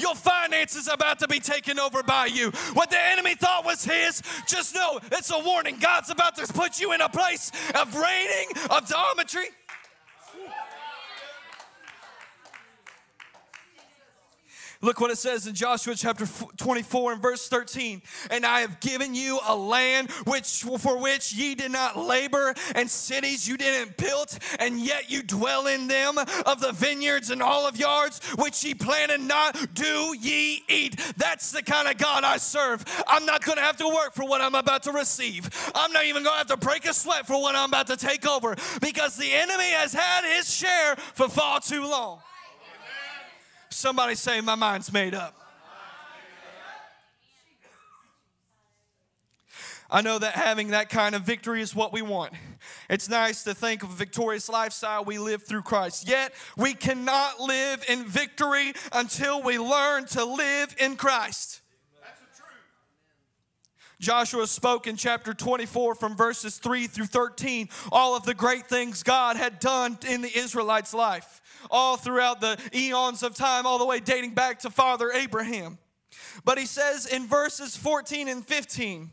Your 0.00 0.14
finances 0.14 0.88
about 0.88 1.18
to 1.20 1.28
be 1.28 1.40
taken 1.40 1.78
over 1.78 2.02
by 2.02 2.26
you. 2.26 2.50
What 2.72 2.90
the 2.90 3.00
enemy 3.00 3.34
thought 3.34 3.64
was 3.64 3.84
his, 3.84 4.22
just 4.46 4.74
know 4.74 4.98
it's 5.12 5.30
a 5.30 5.38
warning. 5.38 5.78
God's 5.78 6.10
about 6.10 6.36
to 6.36 6.52
put 6.52 6.80
you 6.80 6.92
in 6.92 7.00
a 7.00 7.08
place 7.08 7.52
of 7.74 7.94
reigning, 7.94 8.48
of 8.70 8.86
dometry. 8.88 9.46
Look 14.82 14.98
what 14.98 15.10
it 15.10 15.18
says 15.18 15.46
in 15.46 15.54
Joshua 15.54 15.94
chapter 15.94 16.26
24 16.56 17.12
and 17.12 17.22
verse 17.22 17.48
13. 17.48 18.00
And 18.30 18.46
I 18.46 18.60
have 18.60 18.80
given 18.80 19.14
you 19.14 19.38
a 19.46 19.54
land 19.54 20.10
which 20.24 20.62
for 20.62 20.98
which 20.98 21.34
ye 21.34 21.54
did 21.54 21.70
not 21.70 21.98
labor, 21.98 22.54
and 22.74 22.88
cities 22.88 23.46
you 23.46 23.58
didn't 23.58 23.98
build, 23.98 24.38
and 24.58 24.80
yet 24.80 25.10
you 25.10 25.22
dwell 25.22 25.66
in 25.66 25.86
them, 25.86 26.16
of 26.18 26.60
the 26.60 26.72
vineyards 26.72 27.28
and 27.28 27.42
olive 27.42 27.76
yards 27.76 28.20
which 28.38 28.64
ye 28.64 28.72
planted 28.72 29.20
not, 29.20 29.74
do 29.74 30.16
ye 30.18 30.62
eat. 30.68 30.98
That's 31.18 31.50
the 31.50 31.62
kind 31.62 31.86
of 31.86 31.98
God 31.98 32.24
I 32.24 32.38
serve. 32.38 32.82
I'm 33.06 33.26
not 33.26 33.44
gonna 33.44 33.60
have 33.60 33.76
to 33.78 33.88
work 33.88 34.14
for 34.14 34.24
what 34.26 34.40
I'm 34.40 34.54
about 34.54 34.84
to 34.84 34.92
receive. 34.92 35.50
I'm 35.74 35.92
not 35.92 36.06
even 36.06 36.24
gonna 36.24 36.38
have 36.38 36.46
to 36.46 36.56
break 36.56 36.86
a 36.86 36.94
sweat 36.94 37.26
for 37.26 37.40
what 37.40 37.54
I'm 37.54 37.68
about 37.68 37.88
to 37.88 37.98
take 37.98 38.26
over 38.26 38.56
because 38.80 39.16
the 39.16 39.30
enemy 39.30 39.70
has 39.72 39.92
had 39.92 40.24
his 40.36 40.52
share 40.52 40.96
for 40.96 41.28
far 41.28 41.60
too 41.60 41.82
long. 41.82 42.20
Somebody 43.70 44.14
say, 44.14 44.40
My 44.40 44.56
mind's 44.56 44.92
made 44.92 45.14
up. 45.14 45.36
I 49.92 50.02
know 50.02 50.18
that 50.18 50.34
having 50.34 50.68
that 50.68 50.88
kind 50.88 51.16
of 51.16 51.22
victory 51.22 51.60
is 51.60 51.74
what 51.74 51.92
we 51.92 52.00
want. 52.00 52.32
It's 52.88 53.08
nice 53.08 53.42
to 53.44 53.54
think 53.54 53.82
of 53.82 53.90
a 53.90 53.94
victorious 53.94 54.48
lifestyle 54.48 55.04
we 55.04 55.18
live 55.18 55.42
through 55.42 55.62
Christ. 55.62 56.08
Yet, 56.08 56.32
we 56.56 56.74
cannot 56.74 57.40
live 57.40 57.84
in 57.88 58.04
victory 58.04 58.72
until 58.92 59.42
we 59.42 59.58
learn 59.58 60.06
to 60.06 60.24
live 60.24 60.76
in 60.78 60.94
Christ. 60.94 61.60
Joshua 64.00 64.46
spoke 64.46 64.86
in 64.86 64.96
chapter 64.96 65.34
24 65.34 65.94
from 65.94 66.16
verses 66.16 66.56
3 66.56 66.86
through 66.86 67.06
13 67.06 67.68
all 67.92 68.16
of 68.16 68.24
the 68.24 68.32
great 68.32 68.66
things 68.66 69.02
God 69.02 69.36
had 69.36 69.60
done 69.60 69.98
in 70.08 70.22
the 70.22 70.38
Israelites' 70.38 70.94
life, 70.94 71.39
all 71.70 71.96
throughout 71.96 72.40
the 72.40 72.58
eons 72.74 73.22
of 73.22 73.34
time, 73.34 73.66
all 73.66 73.78
the 73.78 73.86
way 73.86 74.00
dating 74.00 74.34
back 74.34 74.60
to 74.60 74.70
Father 74.70 75.10
Abraham. 75.12 75.78
But 76.44 76.58
he 76.58 76.66
says 76.66 77.06
in 77.06 77.26
verses 77.26 77.76
14 77.76 78.28
and 78.28 78.46
15, 78.46 79.10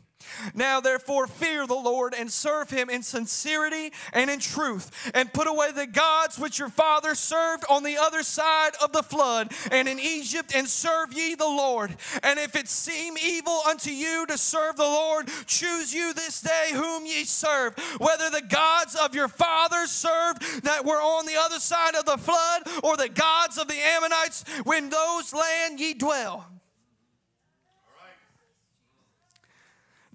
now, 0.54 0.80
therefore, 0.80 1.26
fear 1.26 1.66
the 1.66 1.74
Lord 1.74 2.14
and 2.14 2.30
serve 2.30 2.70
him 2.70 2.90
in 2.90 3.02
sincerity 3.02 3.92
and 4.12 4.30
in 4.30 4.40
truth, 4.40 5.10
and 5.14 5.32
put 5.32 5.46
away 5.46 5.72
the 5.72 5.86
gods 5.86 6.38
which 6.38 6.58
your 6.58 6.68
fathers 6.68 7.18
served 7.18 7.64
on 7.68 7.82
the 7.82 7.98
other 7.98 8.22
side 8.22 8.72
of 8.82 8.92
the 8.92 9.02
flood 9.02 9.52
and 9.70 9.88
in 9.88 9.98
Egypt, 9.98 10.52
and 10.54 10.68
serve 10.68 11.12
ye 11.12 11.34
the 11.34 11.44
Lord. 11.44 11.96
And 12.22 12.38
if 12.38 12.56
it 12.56 12.68
seem 12.68 13.16
evil 13.18 13.60
unto 13.66 13.90
you 13.90 14.26
to 14.26 14.38
serve 14.38 14.76
the 14.76 14.82
Lord, 14.82 15.28
choose 15.46 15.94
you 15.94 16.12
this 16.12 16.40
day 16.40 16.70
whom 16.72 17.06
ye 17.06 17.24
serve, 17.24 17.78
whether 17.98 18.30
the 18.30 18.42
gods 18.42 18.94
of 18.94 19.14
your 19.14 19.28
fathers 19.28 19.90
served 19.90 20.64
that 20.64 20.84
were 20.84 21.00
on 21.00 21.26
the 21.26 21.36
other 21.36 21.60
side 21.60 21.94
of 21.94 22.04
the 22.04 22.18
flood, 22.18 22.62
or 22.82 22.96
the 22.96 23.08
gods 23.08 23.58
of 23.58 23.68
the 23.68 23.78
Ammonites 23.78 24.44
when 24.64 24.90
those 24.90 25.32
land 25.32 25.80
ye 25.80 25.94
dwell. 25.94 26.46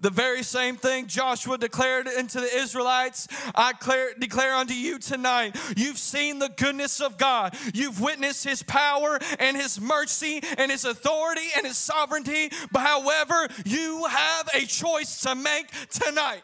The 0.04 0.10
very 0.10 0.42
same 0.42 0.76
thing 0.76 1.06
Joshua 1.06 1.56
declared 1.56 2.08
into 2.08 2.38
the 2.38 2.56
Israelites, 2.58 3.26
I 3.54 3.72
declare, 3.72 4.12
declare 4.12 4.54
unto 4.54 4.74
you 4.74 4.98
tonight. 4.98 5.56
You've 5.78 5.96
seen 5.96 6.38
the 6.38 6.50
goodness 6.50 7.00
of 7.00 7.16
God. 7.16 7.56
You've 7.72 8.02
witnessed 8.02 8.44
his 8.44 8.62
power 8.62 9.18
and 9.38 9.56
his 9.56 9.80
mercy 9.80 10.42
and 10.58 10.70
his 10.70 10.84
authority 10.84 11.46
and 11.56 11.66
his 11.66 11.78
sovereignty. 11.78 12.50
But 12.70 12.80
however, 12.80 13.48
you 13.64 14.04
have 14.04 14.50
a 14.52 14.66
choice 14.66 15.22
to 15.22 15.34
make 15.34 15.70
tonight. 15.88 16.42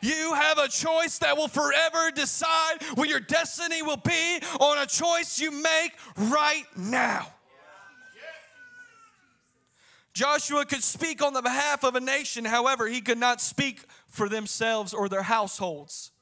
You 0.00 0.34
have 0.34 0.58
a 0.58 0.68
choice 0.68 1.18
that 1.18 1.36
will 1.36 1.48
forever 1.48 2.12
decide 2.14 2.76
what 2.94 3.08
your 3.08 3.18
destiny 3.18 3.82
will 3.82 3.96
be 3.96 4.38
on 4.60 4.78
a 4.78 4.86
choice 4.86 5.40
you 5.40 5.50
make 5.50 5.94
right 6.16 6.62
now. 6.76 7.33
Joshua 10.14 10.64
could 10.64 10.84
speak 10.84 11.20
on 11.22 11.32
the 11.32 11.42
behalf 11.42 11.82
of 11.82 11.96
a 11.96 12.00
nation, 12.00 12.44
however, 12.44 12.86
he 12.86 13.00
could 13.00 13.18
not 13.18 13.40
speak 13.40 13.84
for 14.06 14.28
themselves 14.28 14.94
or 14.94 15.08
their 15.08 15.24
households. 15.24 16.12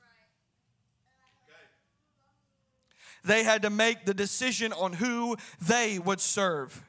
They 3.22 3.44
had 3.44 3.62
to 3.62 3.70
make 3.70 4.06
the 4.06 4.14
decision 4.14 4.72
on 4.72 4.94
who 4.94 5.36
they 5.60 5.98
would 5.98 6.20
serve. 6.20 6.82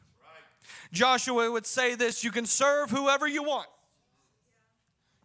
Joshua 0.94 1.52
would 1.52 1.66
say 1.66 1.96
this 1.96 2.24
you 2.24 2.32
can 2.32 2.46
serve 2.46 2.90
whoever 2.90 3.28
you 3.28 3.44
want, 3.44 3.68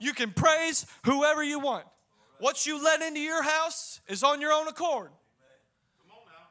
you 0.00 0.12
can 0.12 0.32
praise 0.32 0.84
whoever 1.04 1.42
you 1.42 1.60
want. 1.60 1.84
What 2.40 2.66
you 2.66 2.82
let 2.82 3.02
into 3.02 3.20
your 3.20 3.42
house 3.42 4.00
is 4.06 4.22
on 4.22 4.40
your 4.40 4.52
own 4.52 4.68
accord. 4.68 5.10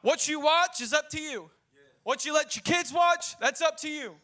What 0.02 0.28
you 0.28 0.40
watch 0.40 0.82
is 0.82 0.92
up 0.92 1.08
to 1.10 1.20
you. 1.20 1.50
What 2.02 2.26
you 2.26 2.34
let 2.34 2.56
your 2.56 2.62
kids 2.62 2.92
watch, 2.92 3.38
that's 3.38 3.62
up 3.62 3.78
to 3.78 3.88
you. 3.88 4.14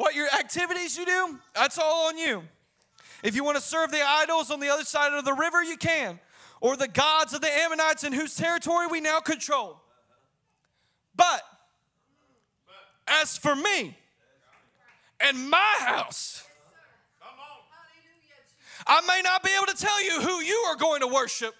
What 0.00 0.14
your 0.14 0.28
activities 0.28 0.96
you 0.96 1.04
do, 1.04 1.38
that's 1.54 1.78
all 1.78 2.08
on 2.08 2.16
you. 2.16 2.42
If 3.22 3.34
you 3.34 3.44
want 3.44 3.58
to 3.58 3.62
serve 3.62 3.90
the 3.90 4.00
idols 4.02 4.50
on 4.50 4.58
the 4.58 4.70
other 4.70 4.82
side 4.82 5.12
of 5.12 5.26
the 5.26 5.34
river, 5.34 5.62
you 5.62 5.76
can. 5.76 6.18
Or 6.62 6.74
the 6.74 6.88
gods 6.88 7.34
of 7.34 7.42
the 7.42 7.50
Ammonites 7.50 8.02
in 8.02 8.14
whose 8.14 8.34
territory 8.34 8.86
we 8.86 9.02
now 9.02 9.20
control. 9.20 9.78
But 11.14 11.42
as 13.06 13.36
for 13.36 13.54
me 13.54 13.94
and 15.20 15.50
my 15.50 15.76
house, 15.80 16.44
I 18.86 19.02
may 19.02 19.20
not 19.22 19.42
be 19.42 19.50
able 19.54 19.66
to 19.66 19.76
tell 19.76 20.02
you 20.02 20.22
who 20.22 20.40
you 20.40 20.64
are 20.68 20.76
going 20.76 21.02
to 21.02 21.08
worship, 21.08 21.54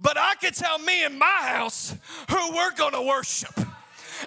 but 0.00 0.18
I 0.18 0.34
can 0.40 0.52
tell 0.54 0.80
me 0.80 1.04
and 1.04 1.16
my 1.16 1.42
house 1.44 1.94
who 2.28 2.52
we're 2.52 2.74
going 2.74 2.94
to 2.94 3.02
worship. 3.02 3.56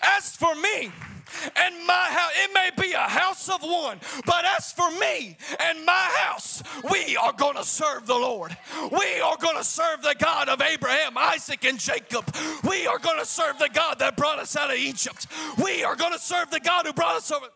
As 0.01 0.33
for 0.33 0.55
me, 0.55 0.93
and 1.55 1.75
my 1.85 2.07
house, 2.09 2.31
it 2.43 2.51
may 2.53 2.69
be 2.81 2.93
a 2.93 2.99
house 2.99 3.49
of 3.49 3.61
one, 3.61 3.99
but 4.25 4.45
as 4.57 4.71
for 4.71 4.89
me 4.91 5.37
and 5.59 5.85
my 5.85 6.09
house, 6.15 6.63
we 6.91 7.17
are 7.17 7.33
going 7.33 7.55
to 7.55 7.63
serve 7.63 8.05
the 8.05 8.15
Lord. 8.15 8.55
We 8.91 9.19
are 9.19 9.37
going 9.37 9.57
to 9.57 9.63
serve 9.63 10.01
the 10.01 10.15
God 10.19 10.49
of 10.49 10.61
Abraham, 10.61 11.17
Isaac, 11.17 11.63
and 11.65 11.79
Jacob. 11.79 12.25
We 12.67 12.87
are 12.87 12.99
going 12.99 13.19
to 13.19 13.25
serve 13.25 13.59
the 13.59 13.69
God 13.69 13.99
that 13.99 14.17
brought 14.17 14.39
us 14.39 14.55
out 14.55 14.71
of 14.71 14.77
Egypt. 14.77 15.27
We 15.63 15.83
are 15.83 15.95
going 15.95 16.13
to 16.13 16.19
serve 16.19 16.49
the 16.51 16.59
God 16.59 16.85
who 16.85 16.93
brought 16.93 17.15
us 17.15 17.31
over. 17.31 17.47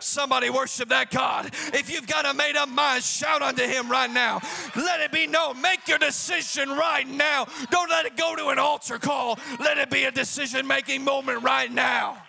Somebody 0.00 0.48
worship 0.50 0.88
that 0.88 1.10
God. 1.10 1.50
If 1.74 1.90
you've 1.90 2.06
got 2.06 2.24
a 2.24 2.34
made 2.34 2.56
up 2.56 2.68
mind, 2.68 3.04
shout 3.04 3.42
unto 3.42 3.62
Him 3.62 3.90
right 3.90 4.10
now. 4.10 4.40
Let 4.74 5.00
it 5.00 5.12
be 5.12 5.26
known. 5.26 5.60
Make 5.60 5.86
your 5.86 5.98
decision 5.98 6.70
right 6.70 7.06
now. 7.06 7.46
Don't 7.70 7.90
let 7.90 8.06
it 8.06 8.16
go 8.16 8.34
to 8.34 8.48
an 8.48 8.58
altar 8.58 8.98
call. 8.98 9.38
Let 9.58 9.78
it 9.78 9.90
be 9.90 10.04
a 10.04 10.10
decision 10.10 10.66
making 10.66 11.04
moment 11.04 11.42
right 11.42 11.70
now. 11.70 12.22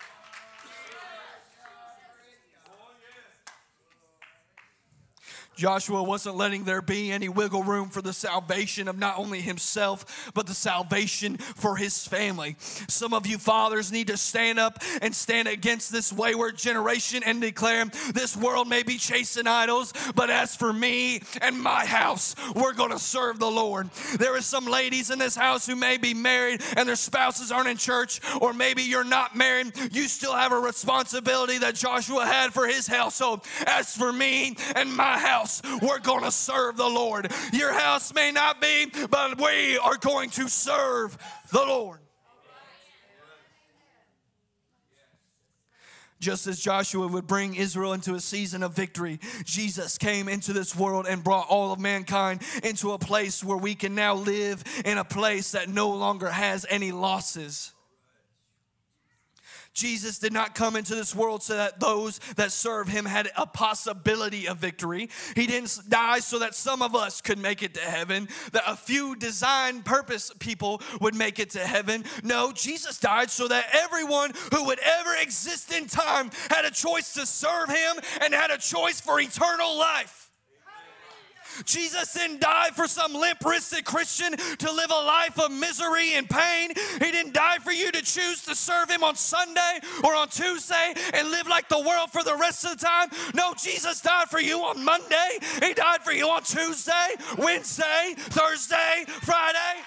Joshua 5.56 6.02
wasn't 6.02 6.38
letting 6.38 6.64
there 6.64 6.82
be 6.82 7.12
any 7.12 7.30
wiggle 7.30 7.64
room 7.64 7.90
for 7.90 8.02
the 8.02 8.14
salvation 8.14 8.88
of 8.88 8.98
not 8.98 9.18
only 9.18 9.42
himself, 9.42 10.32
but 10.34 10.48
the 10.48 10.54
salvation 10.54 11.38
for 11.38 11.76
his 11.76 12.08
family. 12.08 12.56
Some 12.88 13.14
of 13.14 13.28
you 13.28 13.38
fathers 13.38 13.92
need 13.92 14.08
to 14.08 14.18
stand 14.18 14.60
up 14.60 14.80
and 15.02 15.14
stand 15.14 15.48
against 15.48 15.92
this 15.92 16.12
wayward 16.12 16.58
generation 16.58 17.22
and 17.26 17.42
declare 17.42 17.86
this 18.14 18.36
world 18.36 18.70
may 18.70 18.84
be 18.84 18.98
chasing 18.98 19.48
idols, 19.48 19.94
but 20.16 20.30
as 20.30 20.56
for 20.56 20.72
me 20.72 21.22
and 21.42 21.62
my 21.62 21.86
house, 21.86 22.36
we're 22.56 22.74
going 22.74 22.92
to 22.92 23.00
serve 23.00 23.40
the 23.40 23.52
Lord. 23.52 23.90
There 24.18 24.36
are 24.36 24.42
some 24.42 24.66
ladies 24.66 25.12
in 25.12 25.20
this 25.20 25.36
house 25.36 25.66
who 25.66 25.76
may 25.76 25.98
be 25.98 26.14
married 26.14 26.62
and 26.78 26.88
their 26.88 26.96
spouses 26.96 27.52
aren't 27.52 27.70
in 27.70 27.78
church, 27.78 28.22
or 28.40 28.54
maybe 28.54 28.84
you're 28.84 29.04
not 29.04 29.36
married. 29.36 29.74
You 29.92 30.08
still 30.08 30.34
have 30.34 30.52
a 30.52 30.60
responsibility 30.60 31.58
that 31.60 31.76
Joshua 31.76 32.26
had 32.26 32.54
for 32.54 32.68
his 32.68 32.88
household. 32.88 33.42
As 33.68 33.96
for 33.96 34.14
me 34.14 34.56
and 34.76 34.96
my 34.96 35.18
house, 35.18 35.41
house, 35.42 35.62
we're 35.82 36.00
going 36.00 36.24
to 36.24 36.32
serve 36.32 36.78
the 36.78 36.88
Lord. 36.88 37.32
Your 37.54 37.74
house 37.74 38.14
may 38.14 38.32
not 38.32 38.62
be, 38.62 38.88
but 39.10 39.40
we 39.40 39.78
are 39.78 39.98
going 39.98 40.30
to 40.32 40.48
serve 40.48 41.18
the 41.52 41.60
Lord. 41.60 42.00
Just 46.20 46.46
as 46.46 46.60
Joshua 46.60 47.08
would 47.08 47.26
bring 47.26 47.56
Israel 47.56 47.94
into 47.94 48.14
a 48.14 48.20
season 48.20 48.62
of 48.62 48.76
victory, 48.76 49.20
Jesus 49.44 49.98
came 49.98 50.30
into 50.30 50.54
this 50.54 50.76
world 50.76 51.08
and 51.10 51.24
brought 51.24 51.48
all 51.50 51.74
of 51.74 51.80
mankind 51.80 52.44
into 52.64 52.92
a 52.92 53.00
place 53.00 53.44
where 53.44 53.58
we 53.58 53.74
can 53.74 53.96
now 53.96 54.14
live 54.14 54.64
in 54.86 55.00
a 55.00 55.04
place 55.04 55.54
that 55.54 55.68
no 55.68 55.90
longer 55.90 56.30
has 56.30 56.64
any 56.70 56.92
losses. 56.92 57.74
Jesus 59.74 60.20
did 60.20 60.34
not 60.34 60.56
come 60.56 60.76
into 60.76 60.96
this 60.96 61.16
world 61.16 61.44
so 61.44 61.56
that 61.56 61.80
those 61.80 62.20
that 62.36 62.52
serve 62.52 62.88
him 62.88 63.06
had 63.06 63.30
a 63.38 63.46
possibility 63.46 64.48
of 64.48 64.58
victory. 64.58 65.10
He 65.36 65.48
didn't 65.48 65.80
die 65.90 66.20
so 66.20 66.40
that 66.40 66.56
some 66.56 66.82
of 66.82 66.96
us 66.96 67.22
could 67.22 67.40
make 67.40 67.64
it 67.64 67.74
to 67.76 67.82
heaven, 67.82 68.28
that 68.52 68.64
a 68.68 68.76
few 68.76 69.16
design 69.16 69.82
purpose 69.82 70.32
people 70.40 70.82
would 71.00 71.16
make 71.16 71.40
it 71.40 71.52
to 71.52 71.60
heaven. 71.60 72.04
No, 72.24 72.52
Jesus 72.52 73.00
died 73.00 73.32
so 73.32 73.48
that 73.48 73.66
everyone 73.74 74.32
who 74.54 74.66
would 74.66 74.80
ever 74.80 75.16
exist 75.22 75.72
in 75.72 75.88
time 75.88 76.32
had 76.50 76.66
a 76.66 76.72
choice 76.72 77.14
to 77.14 77.26
serve 77.26 77.70
him 77.70 77.98
and 78.22 78.34
had 78.34 78.52
a 78.52 78.58
choice 78.58 79.00
for 79.00 79.20
eternal 79.20 79.78
life. 79.78 80.21
Jesus 81.66 82.14
didn't 82.14 82.42
die 82.42 82.70
for 82.72 82.88
some 82.88 83.14
limp 83.14 83.44
wristed 83.44 83.86
Christian 83.86 84.36
to 84.38 84.72
live 84.72 84.92
a 84.92 84.94
life 84.94 85.40
of 85.40 85.52
misery 85.52 86.14
and 86.14 86.30
pain. 86.30 86.72
He 86.76 87.12
didn't 87.12 87.34
die 87.34 87.58
for 87.58 87.72
you 87.72 87.92
to 87.92 88.02
choose 88.02 88.44
to 88.44 88.56
serve 88.56 88.90
Him 88.90 89.04
on 89.04 89.16
Sunday 89.16 89.80
or 90.04 90.16
on 90.16 90.30
Tuesday 90.30 90.94
and 91.14 91.32
live 91.32 91.48
like 91.48 91.70
the 91.70 91.80
world 91.80 92.12
for 92.12 92.24
the 92.24 92.36
rest 92.36 92.66
of 92.66 92.80
the 92.80 92.86
time. 92.86 93.10
No, 93.34 93.54
Jesus 93.54 94.02
died 94.02 94.30
for 94.30 94.40
you 94.40 94.60
on 94.64 94.84
Monday. 94.84 95.40
He 95.62 95.74
died 95.74 96.02
for 96.04 96.12
you 96.12 96.30
on 96.30 96.44
Tuesday, 96.44 97.16
Wednesday, 97.38 98.16
Thursday, 98.18 99.06
Friday. 99.22 99.82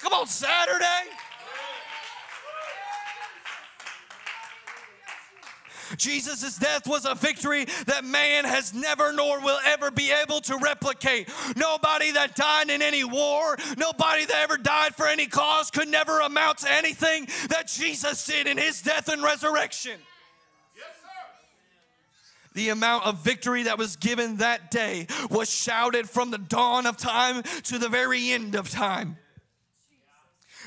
Come 0.00 0.12
on, 0.12 0.26
Saturday. 0.26 1.27
Jesus' 5.96 6.56
death 6.58 6.86
was 6.86 7.04
a 7.04 7.14
victory 7.14 7.66
that 7.86 8.04
man 8.04 8.44
has 8.44 8.74
never 8.74 9.12
nor 9.12 9.40
will 9.40 9.58
ever 9.64 9.90
be 9.90 10.10
able 10.10 10.40
to 10.42 10.56
replicate. 10.58 11.28
Nobody 11.56 12.12
that 12.12 12.34
died 12.34 12.70
in 12.70 12.82
any 12.82 13.04
war, 13.04 13.56
nobody 13.76 14.24
that 14.26 14.36
ever 14.36 14.56
died 14.56 14.94
for 14.94 15.06
any 15.06 15.26
cause 15.26 15.70
could 15.70 15.88
never 15.88 16.20
amount 16.20 16.58
to 16.58 16.72
anything 16.72 17.26
that 17.48 17.68
Jesus 17.68 18.26
did 18.26 18.46
in 18.46 18.58
his 18.58 18.82
death 18.82 19.08
and 19.08 19.22
resurrection. 19.22 19.98
The 22.54 22.70
amount 22.70 23.06
of 23.06 23.18
victory 23.18 23.64
that 23.64 23.78
was 23.78 23.96
given 23.96 24.38
that 24.38 24.70
day 24.72 25.06
was 25.30 25.48
shouted 25.48 26.10
from 26.10 26.30
the 26.30 26.38
dawn 26.38 26.86
of 26.86 26.96
time 26.96 27.42
to 27.64 27.78
the 27.78 27.88
very 27.88 28.30
end 28.30 28.56
of 28.56 28.68
time 28.68 29.16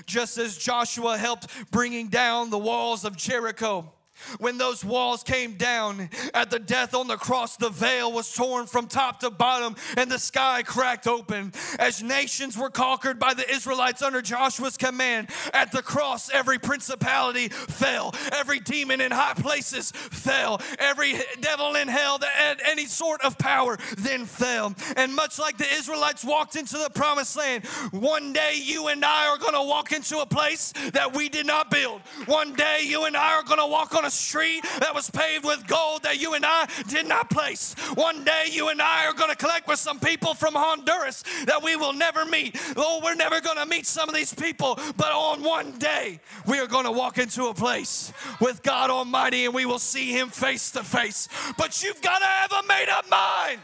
just 0.05 0.37
as 0.37 0.57
Joshua 0.57 1.17
helped 1.17 1.47
bringing 1.71 2.07
down 2.07 2.49
the 2.49 2.57
walls 2.57 3.05
of 3.05 3.17
Jericho. 3.17 3.91
When 4.39 4.57
those 4.57 4.83
walls 4.83 5.23
came 5.23 5.55
down 5.55 6.09
at 6.33 6.49
the 6.49 6.59
death 6.59 6.93
on 6.93 7.07
the 7.07 7.17
cross, 7.17 7.57
the 7.57 7.69
veil 7.69 8.11
was 8.11 8.33
torn 8.33 8.67
from 8.67 8.87
top 8.87 9.19
to 9.21 9.29
bottom 9.29 9.75
and 9.97 10.09
the 10.09 10.19
sky 10.19 10.63
cracked 10.63 11.07
open. 11.07 11.53
As 11.79 12.01
nations 12.01 12.57
were 12.57 12.69
conquered 12.69 13.19
by 13.19 13.33
the 13.33 13.49
Israelites 13.49 14.01
under 14.01 14.21
Joshua's 14.21 14.77
command, 14.77 15.29
at 15.53 15.71
the 15.71 15.81
cross, 15.81 16.29
every 16.29 16.59
principality 16.59 17.49
fell, 17.49 18.13
every 18.31 18.59
demon 18.59 19.01
in 19.01 19.11
high 19.11 19.33
places 19.33 19.91
fell, 19.91 20.61
every 20.79 21.15
devil 21.39 21.75
in 21.75 21.87
hell 21.87 22.17
that 22.17 22.29
had 22.29 22.61
any 22.65 22.85
sort 22.85 23.21
of 23.21 23.37
power 23.37 23.77
then 23.97 24.25
fell. 24.25 24.73
And 24.95 25.15
much 25.15 25.39
like 25.39 25.57
the 25.57 25.71
Israelites 25.73 26.23
walked 26.23 26.55
into 26.55 26.77
the 26.77 26.89
promised 26.93 27.35
land, 27.37 27.65
one 27.91 28.33
day 28.33 28.53
you 28.55 28.87
and 28.87 29.03
I 29.03 29.27
are 29.27 29.37
going 29.37 29.53
to 29.53 29.63
walk 29.63 29.91
into 29.91 30.19
a 30.19 30.25
place 30.25 30.73
that 30.93 31.15
we 31.15 31.29
did 31.29 31.45
not 31.45 31.71
build. 31.71 32.01
One 32.25 32.53
day 32.53 32.81
you 32.83 33.05
and 33.05 33.17
I 33.17 33.33
are 33.33 33.43
going 33.43 33.59
to 33.59 33.67
walk 33.67 33.95
on 33.95 34.05
a 34.05 34.10
street 34.11 34.63
that 34.79 34.93
was 34.93 35.09
paved 35.09 35.45
with 35.45 35.65
gold 35.67 36.03
that 36.03 36.19
you 36.19 36.33
and 36.33 36.45
I 36.45 36.67
did 36.87 37.07
not 37.07 37.29
place. 37.29 37.73
One 37.95 38.23
day 38.23 38.45
you 38.49 38.69
and 38.69 38.81
I 38.81 39.05
are 39.07 39.13
going 39.13 39.29
to 39.29 39.35
collect 39.35 39.67
with 39.67 39.79
some 39.79 39.99
people 39.99 40.33
from 40.33 40.53
Honduras 40.53 41.23
that 41.45 41.63
we 41.63 41.75
will 41.75 41.93
never 41.93 42.25
meet. 42.25 42.55
Oh, 42.75 43.01
we're 43.03 43.15
never 43.15 43.41
going 43.41 43.57
to 43.57 43.65
meet 43.65 43.85
some 43.85 44.09
of 44.09 44.15
these 44.15 44.33
people, 44.33 44.79
but 44.97 45.11
on 45.11 45.43
one 45.43 45.77
day 45.77 46.19
we 46.47 46.59
are 46.59 46.67
going 46.67 46.85
to 46.85 46.91
walk 46.91 47.17
into 47.17 47.45
a 47.45 47.53
place 47.53 48.13
with 48.39 48.63
God 48.63 48.89
Almighty 48.89 49.45
and 49.45 49.53
we 49.53 49.65
will 49.65 49.79
see 49.79 50.11
Him 50.11 50.29
face 50.29 50.71
to 50.71 50.83
face. 50.83 51.27
But 51.57 51.83
you've 51.83 52.01
got 52.01 52.19
to 52.19 52.25
have 52.25 52.51
a 52.51 52.67
made 52.67 52.89
up 52.89 53.09
mind. 53.09 53.59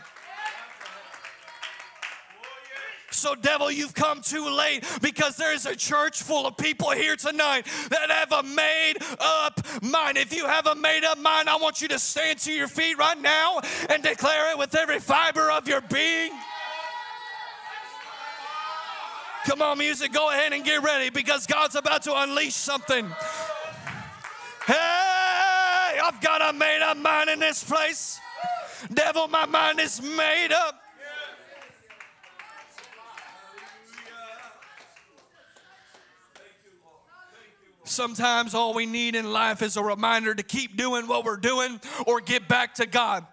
So, 3.18 3.34
devil, 3.34 3.72
you've 3.72 3.96
come 3.96 4.22
too 4.22 4.48
late 4.48 4.86
because 5.02 5.38
there's 5.38 5.66
a 5.66 5.76
church 5.76 6.22
full 6.22 6.46
of 6.46 6.56
people 6.56 6.92
here 6.92 7.16
tonight 7.16 7.66
that 7.90 8.12
have 8.12 8.32
a 8.32 8.44
made 8.44 8.94
up 9.20 9.60
mind. 9.82 10.20
If 10.20 10.32
you 10.32 10.46
have 10.46 10.68
a 10.68 10.76
made 10.76 11.04
up 11.04 11.18
mind, 11.18 11.50
I 11.50 11.56
want 11.56 11.82
you 11.82 11.88
to 11.88 11.98
stand 11.98 12.38
to 12.42 12.54
your 12.54 12.68
feet 12.68 12.96
right 13.00 13.20
now 13.20 13.60
and 13.90 14.04
declare 14.04 14.52
it 14.52 14.58
with 14.60 14.76
every 14.76 15.00
fiber 15.00 15.50
of 15.50 15.68
your 15.68 15.82
being. 15.82 16.30
Come 19.48 19.64
on, 19.64 19.80
music, 19.80 20.14
go 20.14 20.30
ahead 20.30 20.54
and 20.54 20.64
get 20.64 20.84
ready 20.84 21.10
because 21.10 21.48
God's 21.48 21.76
about 21.76 22.04
to 22.04 22.14
unleash 22.16 22.54
something. 22.54 23.08
Hey, 24.68 24.76
I've 26.04 26.22
got 26.22 26.54
a 26.54 26.56
made 26.56 26.84
up 26.84 26.98
mind 26.98 27.32
in 27.32 27.40
this 27.40 27.64
place. 27.64 28.20
Devil, 28.94 29.28
my 29.28 29.48
mind 29.48 29.80
is 29.80 30.04
made 30.04 30.52
up. 30.52 30.84
Sometimes 37.88 38.54
all 38.54 38.74
we 38.74 38.86
need 38.86 39.16
in 39.16 39.32
life 39.32 39.62
is 39.62 39.78
a 39.78 39.84
reminder 39.84 40.36
to 40.36 40.44
keep 40.44 40.76
doing 40.76 41.08
what 41.08 41.24
we're 41.24 41.38
doing 41.38 41.80
or 42.06 42.20
get 42.20 42.48
back 42.48 42.76
to 42.76 42.86
God. 42.86 43.26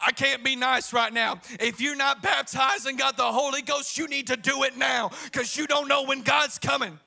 I 0.00 0.12
can't 0.12 0.44
be 0.44 0.54
nice 0.54 0.92
right 0.92 1.12
now. 1.12 1.40
If 1.58 1.80
you're 1.80 1.96
not 1.96 2.22
baptized 2.22 2.86
and 2.86 2.96
got 2.96 3.16
the 3.16 3.24
Holy 3.24 3.62
Ghost, 3.62 3.98
you 3.98 4.06
need 4.06 4.28
to 4.28 4.36
do 4.36 4.62
it 4.62 4.76
now 4.76 5.10
because 5.24 5.56
you 5.56 5.66
don't 5.66 5.88
know 5.88 6.04
when 6.04 6.22
God's 6.22 6.58
coming. 6.58 6.98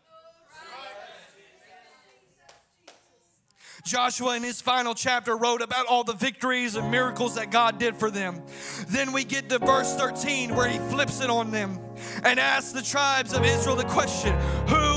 Joshua, 3.84 4.36
in 4.36 4.44
his 4.44 4.62
final 4.62 4.94
chapter, 4.94 5.36
wrote 5.36 5.62
about 5.62 5.88
all 5.88 6.04
the 6.04 6.14
victories 6.14 6.76
and 6.76 6.92
miracles 6.92 7.36
that 7.36 7.50
God 7.50 7.80
did 7.80 7.96
for 7.96 8.12
them. 8.12 8.44
Then 8.88 9.12
we 9.12 9.24
get 9.24 9.50
to 9.50 9.58
verse 9.58 9.96
13 9.96 10.54
where 10.56 10.68
he 10.68 10.78
flips 10.78 11.22
it 11.22 11.30
on 11.30 11.50
them 11.50 11.80
and 12.24 12.40
asks 12.40 12.74
the 12.74 12.84
tribes 12.84 13.34
of 13.34 13.44
Israel 13.44 13.76
the 13.76 13.86
question 13.86 14.38
Who 14.68 14.91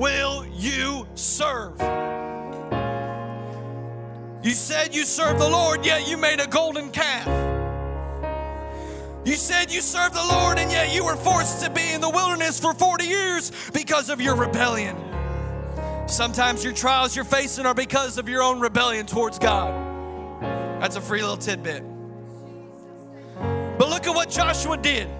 will 0.00 0.46
you 0.56 1.06
serve? 1.14 1.78
You 4.42 4.52
said 4.52 4.94
you 4.94 5.04
serve 5.04 5.38
the 5.38 5.48
Lord, 5.48 5.84
yet 5.84 6.08
you 6.08 6.16
made 6.16 6.40
a 6.40 6.46
golden 6.46 6.90
calf. 6.90 7.26
You 9.26 9.34
said 9.34 9.70
you 9.70 9.82
served 9.82 10.14
the 10.14 10.24
Lord, 10.24 10.58
and 10.58 10.72
yet 10.72 10.94
you 10.94 11.04
were 11.04 11.16
forced 11.16 11.62
to 11.62 11.70
be 11.70 11.92
in 11.92 12.00
the 12.00 12.08
wilderness 12.08 12.58
for 12.58 12.72
40 12.72 13.04
years 13.04 13.52
because 13.74 14.08
of 14.08 14.22
your 14.22 14.34
rebellion. 14.36 14.96
Sometimes 16.08 16.64
your 16.64 16.72
trials 16.72 17.14
you're 17.14 17.26
facing 17.26 17.66
are 17.66 17.74
because 17.74 18.16
of 18.16 18.26
your 18.26 18.42
own 18.42 18.58
rebellion 18.58 19.04
towards 19.04 19.38
God. 19.38 19.70
That's 20.80 20.96
a 20.96 21.02
free 21.02 21.20
little 21.20 21.36
tidbit. 21.36 21.84
But 23.78 23.90
look 23.90 24.06
at 24.06 24.14
what 24.14 24.30
Joshua 24.30 24.78
did 24.78 25.10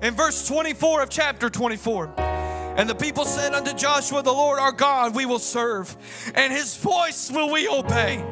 in 0.00 0.14
verse 0.14 0.46
24 0.46 1.02
of 1.02 1.10
chapter 1.10 1.50
24. 1.50 2.31
And 2.76 2.88
the 2.88 2.94
people 2.94 3.24
said 3.24 3.52
unto 3.54 3.74
Joshua, 3.74 4.22
The 4.22 4.32
Lord 4.32 4.58
our 4.58 4.72
God 4.72 5.14
we 5.14 5.26
will 5.26 5.38
serve, 5.38 5.94
and 6.34 6.52
his 6.52 6.76
voice 6.76 7.30
will 7.30 7.50
we 7.52 7.68
obey. 7.68 8.24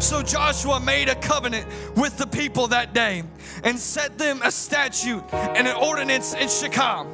So 0.00 0.22
Joshua 0.22 0.80
made 0.80 1.08
a 1.08 1.14
covenant 1.14 1.66
with 1.96 2.16
the 2.16 2.26
people 2.26 2.68
that 2.68 2.92
day 2.92 3.22
and 3.62 3.78
set 3.78 4.18
them 4.18 4.40
a 4.42 4.50
statute 4.50 5.22
and 5.32 5.68
an 5.68 5.76
ordinance 5.76 6.34
in 6.34 6.48
Shechem. 6.48 7.06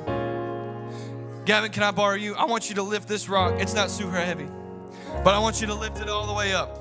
Gavin, 1.45 1.71
can 1.71 1.83
I 1.83 1.91
borrow 1.91 2.15
you? 2.15 2.35
I 2.35 2.47
want 2.47 2.71
you 2.71 2.77
to 2.77 2.83
lift 2.83 3.07
this 3.07 3.29
rock. 3.29 3.61
It's 3.61 3.75
not 3.75 3.91
super 3.91 4.17
heavy, 4.17 4.49
but 5.23 5.35
I 5.35 5.39
want 5.39 5.61
you 5.61 5.67
to 5.67 5.75
lift 5.75 6.01
it 6.01 6.09
all 6.09 6.27
the 6.27 6.33
way 6.33 6.55
up 6.55 6.81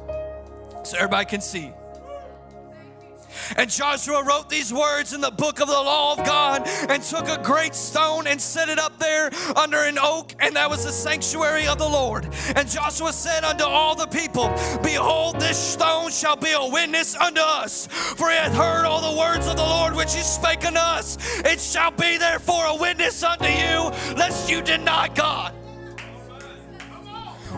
so 0.86 0.98
everybody 0.98 1.26
can 1.26 1.41
see. 1.41 1.72
And 3.58 3.69
Joshua 3.69 4.24
wrote 4.24 4.50
these 4.50 4.74
words 4.74 5.13
in 5.13 5.22
the 5.22 5.32
book 5.32 5.60
of 5.60 5.67
the 5.67 5.74
law 5.74 6.13
of 6.17 6.26
God 6.26 6.67
and 6.89 7.02
took 7.04 7.28
a 7.28 7.41
great 7.41 7.76
stone 7.76 8.28
and 8.28 8.39
set 8.39 8.69
it 8.69 8.80
up 8.80 9.00
there 9.00 9.32
under 9.56 9.78
an 9.84 9.98
oak, 10.00 10.34
and 10.39 10.56
that 10.56 10.69
was 10.69 10.86
the 10.86 10.91
sanctuary 10.91 11.67
of 11.67 11.78
the 11.78 11.88
Lord. 11.88 12.26
And 12.56 12.69
Joshua 12.69 13.13
said 13.13 13.43
unto 13.43 13.63
all 13.63 13.96
the 13.96 14.08
people, 14.08 14.50
Behold, 14.82 15.39
this 15.39 15.58
stone 15.58 16.12
shall 16.12 16.36
be 16.36 16.52
a 16.52 16.69
witness 16.72 17.15
unto 17.15 17.41
us, 17.41 17.88
for 17.88 18.30
he 18.30 18.36
hath 18.36 18.54
heard 18.54 18.86
all 18.86 19.12
the 19.12 19.17
words 19.17 19.48
of 19.48 19.56
the 19.56 19.63
Lord 19.63 19.96
which 19.96 20.13
he 20.13 20.22
spake 20.22 20.65
unto 20.65 20.80
us. 20.80 21.17
It 21.39 21.60
shall 21.60 21.91
be 21.91 22.17
therefore 22.17 22.65
a 22.65 22.76
witness 22.76 23.24
unto 23.24 23.46
you, 23.46 23.91
lest 24.15 24.50
you 24.50 24.62
deny 24.62 25.10
God. 25.10 25.54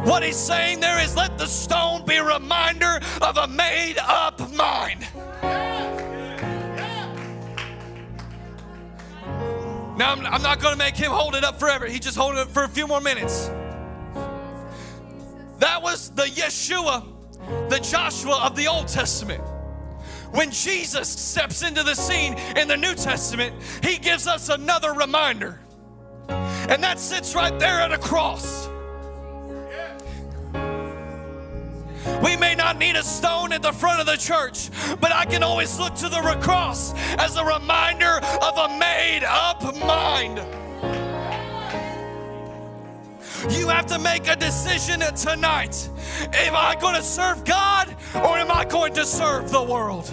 What 0.03 0.23
he's 0.23 0.37
saying 0.37 0.81
there 0.81 0.99
is 1.03 1.15
let 1.15 1.37
the 1.37 1.47
stone 1.47 2.05
be 2.05 2.17
a 2.17 2.23
reminder 2.23 2.99
of 3.21 3.37
a 3.37 3.47
made 3.47 3.97
up 3.97 4.39
mind. 4.51 5.07
Now, 9.97 10.11
I'm, 10.11 10.25
I'm 10.25 10.41
not 10.41 10.59
going 10.59 10.73
to 10.73 10.77
make 10.77 10.97
him 10.97 11.11
hold 11.11 11.35
it 11.35 11.43
up 11.43 11.59
forever. 11.59 11.85
He 11.85 11.99
just 11.99 12.17
hold 12.17 12.35
it 12.35 12.49
for 12.49 12.63
a 12.63 12.69
few 12.69 12.85
more 12.87 12.99
minutes. 12.99 13.49
That 15.59 15.81
was 15.81 16.09
the 16.09 16.23
Yeshua, 16.23 17.05
the 17.69 17.79
Joshua 17.79 18.41
of 18.43 18.55
the 18.55 18.67
Old 18.67 18.89
Testament. 18.89 19.41
When 20.31 20.51
Jesus 20.51 21.07
steps 21.07 21.61
into 21.61 21.81
the 21.83 21.95
scene 21.95 22.33
in 22.57 22.67
the 22.67 22.75
New 22.75 22.93
Testament, 22.93 23.55
he 23.81 23.97
gives 23.97 24.27
us 24.27 24.49
another 24.49 24.91
reminder. 24.91 25.61
And 26.27 26.83
that 26.83 26.99
sits 26.99 27.33
right 27.35 27.57
there 27.57 27.79
at 27.79 27.93
a 27.93 27.97
cross. 27.97 28.67
We 32.23 32.37
may 32.37 32.55
not 32.55 32.77
need 32.77 32.95
a 32.95 33.03
stone 33.03 33.51
at 33.53 33.61
the 33.61 33.71
front 33.71 33.99
of 33.99 34.05
the 34.05 34.17
church, 34.17 34.69
but 34.99 35.11
I 35.11 35.25
can 35.25 35.43
always 35.43 35.79
look 35.79 35.95
to 35.95 36.09
the 36.09 36.21
cross 36.41 36.93
as 37.17 37.35
a 37.35 37.43
reminder 37.43 38.19
of 38.41 38.57
a 38.57 38.77
made 38.77 39.23
up 39.23 39.63
mind. 39.85 40.37
You 43.49 43.67
have 43.69 43.85
to 43.87 43.99
make 43.99 44.27
a 44.27 44.35
decision 44.35 45.01
tonight. 45.15 45.89
Am 46.33 46.55
I 46.55 46.75
going 46.79 46.95
to 46.95 47.03
serve 47.03 47.43
God 47.43 47.95
or 48.15 48.37
am 48.37 48.51
I 48.51 48.65
going 48.65 48.93
to 48.95 49.05
serve 49.05 49.51
the 49.51 49.61
world? 49.61 50.11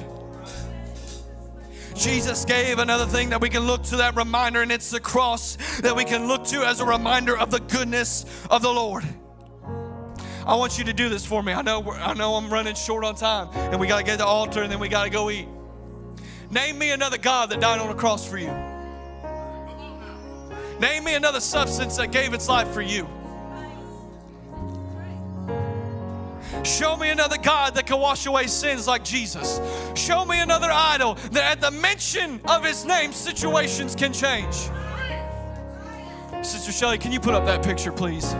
Jesus 1.94 2.44
gave 2.44 2.78
another 2.78 3.06
thing 3.06 3.30
that 3.30 3.40
we 3.40 3.48
can 3.48 3.66
look 3.66 3.82
to 3.84 3.96
that 3.96 4.16
reminder, 4.16 4.62
and 4.62 4.72
it's 4.72 4.90
the 4.90 5.00
cross 5.00 5.56
that 5.80 5.94
we 5.94 6.04
can 6.04 6.26
look 6.26 6.44
to 6.46 6.66
as 6.66 6.80
a 6.80 6.84
reminder 6.84 7.36
of 7.36 7.50
the 7.50 7.60
goodness 7.60 8.24
of 8.50 8.62
the 8.62 8.72
Lord. 8.72 9.04
I 10.46 10.56
want 10.56 10.78
you 10.78 10.84
to 10.84 10.92
do 10.92 11.08
this 11.08 11.24
for 11.24 11.42
me. 11.42 11.52
I 11.52 11.62
know, 11.62 11.82
I 11.92 12.14
know 12.14 12.34
I'm 12.34 12.52
running 12.52 12.74
short 12.74 13.04
on 13.04 13.14
time, 13.14 13.48
and 13.54 13.78
we 13.78 13.86
got 13.86 13.98
to 13.98 14.04
get 14.04 14.12
to 14.12 14.18
the 14.18 14.26
altar, 14.26 14.62
and 14.62 14.72
then 14.72 14.80
we 14.80 14.88
got 14.88 15.04
to 15.04 15.10
go 15.10 15.30
eat. 15.30 15.46
Name 16.50 16.78
me 16.78 16.90
another 16.90 17.18
God 17.18 17.50
that 17.50 17.60
died 17.60 17.80
on 17.80 17.88
the 17.88 17.94
cross 17.94 18.28
for 18.28 18.38
you. 18.38 18.52
Name 20.80 21.04
me 21.04 21.14
another 21.14 21.40
substance 21.40 21.96
that 21.96 22.10
gave 22.10 22.34
its 22.34 22.48
life 22.48 22.68
for 22.68 22.82
you. 22.82 23.08
Show 26.64 26.96
me 26.96 27.10
another 27.10 27.38
God 27.38 27.74
that 27.74 27.86
can 27.86 27.98
wash 27.98 28.26
away 28.26 28.46
sins 28.46 28.86
like 28.86 29.04
Jesus. 29.04 29.60
Show 29.94 30.24
me 30.24 30.40
another 30.40 30.70
idol 30.70 31.14
that 31.32 31.52
at 31.52 31.60
the 31.60 31.70
mention 31.70 32.40
of 32.44 32.64
his 32.64 32.84
name, 32.84 33.12
situations 33.12 33.94
can 33.94 34.12
change. 34.12 34.54
Sister 36.42 36.72
Shelly, 36.72 36.98
can 36.98 37.12
you 37.12 37.20
put 37.20 37.34
up 37.34 37.46
that 37.46 37.64
picture, 37.64 37.92
please? 37.92 38.34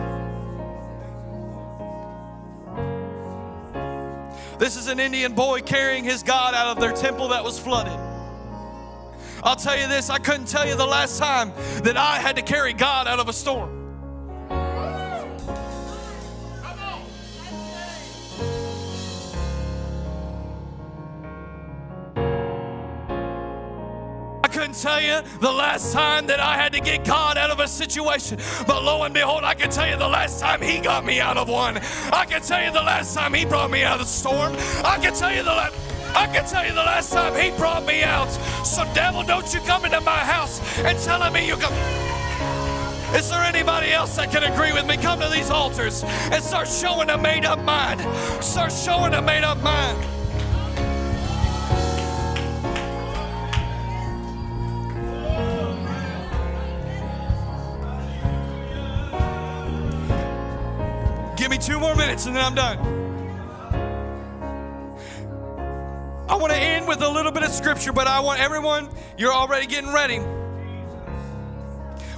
This 4.59 4.77
is 4.77 4.87
an 4.87 4.99
Indian 4.99 5.33
boy 5.33 5.61
carrying 5.61 6.03
his 6.03 6.23
God 6.23 6.53
out 6.53 6.75
of 6.75 6.81
their 6.81 6.93
temple 6.93 7.29
that 7.29 7.43
was 7.43 7.59
flooded. 7.59 7.99
I'll 9.43 9.55
tell 9.57 9.77
you 9.77 9.87
this 9.87 10.09
I 10.09 10.19
couldn't 10.19 10.47
tell 10.47 10.67
you 10.67 10.75
the 10.75 10.85
last 10.85 11.19
time 11.19 11.51
that 11.83 11.97
I 11.97 12.17
had 12.17 12.37
to 12.37 12.41
carry 12.41 12.73
God 12.73 13.07
out 13.07 13.19
of 13.19 13.27
a 13.27 13.33
storm. 13.33 13.82
Tell 24.73 24.99
you 24.99 25.21
the 25.39 25.51
last 25.51 25.93
time 25.93 26.27
that 26.27 26.39
I 26.39 26.55
had 26.55 26.73
to 26.73 26.79
get 26.79 27.05
God 27.05 27.37
out 27.37 27.51
of 27.51 27.59
a 27.59 27.67
situation, 27.67 28.39
but 28.67 28.83
lo 28.83 29.03
and 29.03 29.13
behold, 29.13 29.43
I 29.43 29.53
can 29.53 29.69
tell 29.69 29.87
you 29.87 29.97
the 29.97 30.07
last 30.07 30.39
time 30.39 30.61
He 30.61 30.79
got 30.79 31.05
me 31.05 31.19
out 31.19 31.37
of 31.37 31.49
one. 31.49 31.77
I 32.11 32.25
can 32.25 32.41
tell 32.41 32.63
you 32.63 32.71
the 32.71 32.83
last 32.83 33.13
time 33.15 33.33
He 33.33 33.45
brought 33.45 33.71
me 33.71 33.83
out 33.83 33.99
of 33.99 34.07
the 34.07 34.11
storm. 34.11 34.53
I 34.83 34.97
can 35.01 35.13
tell 35.13 35.31
you 35.31 35.43
the 35.43 35.51
last. 35.51 35.75
I 36.15 36.27
can 36.27 36.45
tell 36.45 36.63
you 36.63 36.73
the 36.73 36.83
last 36.83 37.11
time 37.11 37.33
he 37.33 37.49
brought 37.57 37.85
me 37.85 38.03
out. 38.03 38.29
So, 38.63 38.83
devil, 38.93 39.23
don't 39.23 39.51
you 39.51 39.59
come 39.61 39.83
into 39.83 39.99
my 40.01 40.11
house 40.11 40.61
and 40.79 40.97
telling 40.99 41.33
me 41.33 41.47
you 41.47 41.55
come. 41.55 41.73
Is 43.15 43.29
there 43.29 43.41
anybody 43.41 43.91
else 43.91 44.15
that 44.17 44.31
can 44.31 44.43
agree 44.43 44.73
with 44.73 44.85
me? 44.85 44.97
Come 44.97 45.19
to 45.21 45.29
these 45.29 45.49
altars 45.49 46.03
and 46.03 46.43
start 46.43 46.67
showing 46.67 47.09
a 47.09 47.17
made 47.17 47.45
up 47.45 47.59
mind. 47.63 48.01
Start 48.43 48.71
showing 48.71 49.13
a 49.15 49.21
made 49.21 49.43
up 49.43 49.59
mind. 49.61 50.12
Two 61.65 61.79
more 61.79 61.95
minutes 61.95 62.25
and 62.25 62.35
then 62.35 62.43
I'm 62.43 62.55
done. 62.55 62.77
I 66.27 66.35
want 66.35 66.51
to 66.51 66.59
end 66.59 66.87
with 66.89 67.01
a 67.01 67.07
little 67.09 67.31
bit 67.31 67.43
of 67.43 67.51
scripture, 67.51 67.93
but 67.93 68.05
I 68.05 68.19
want 68.19 68.41
everyone, 68.41 68.89
you're 69.17 69.31
already 69.31 69.65
getting 69.65 69.93
ready. 69.93 70.19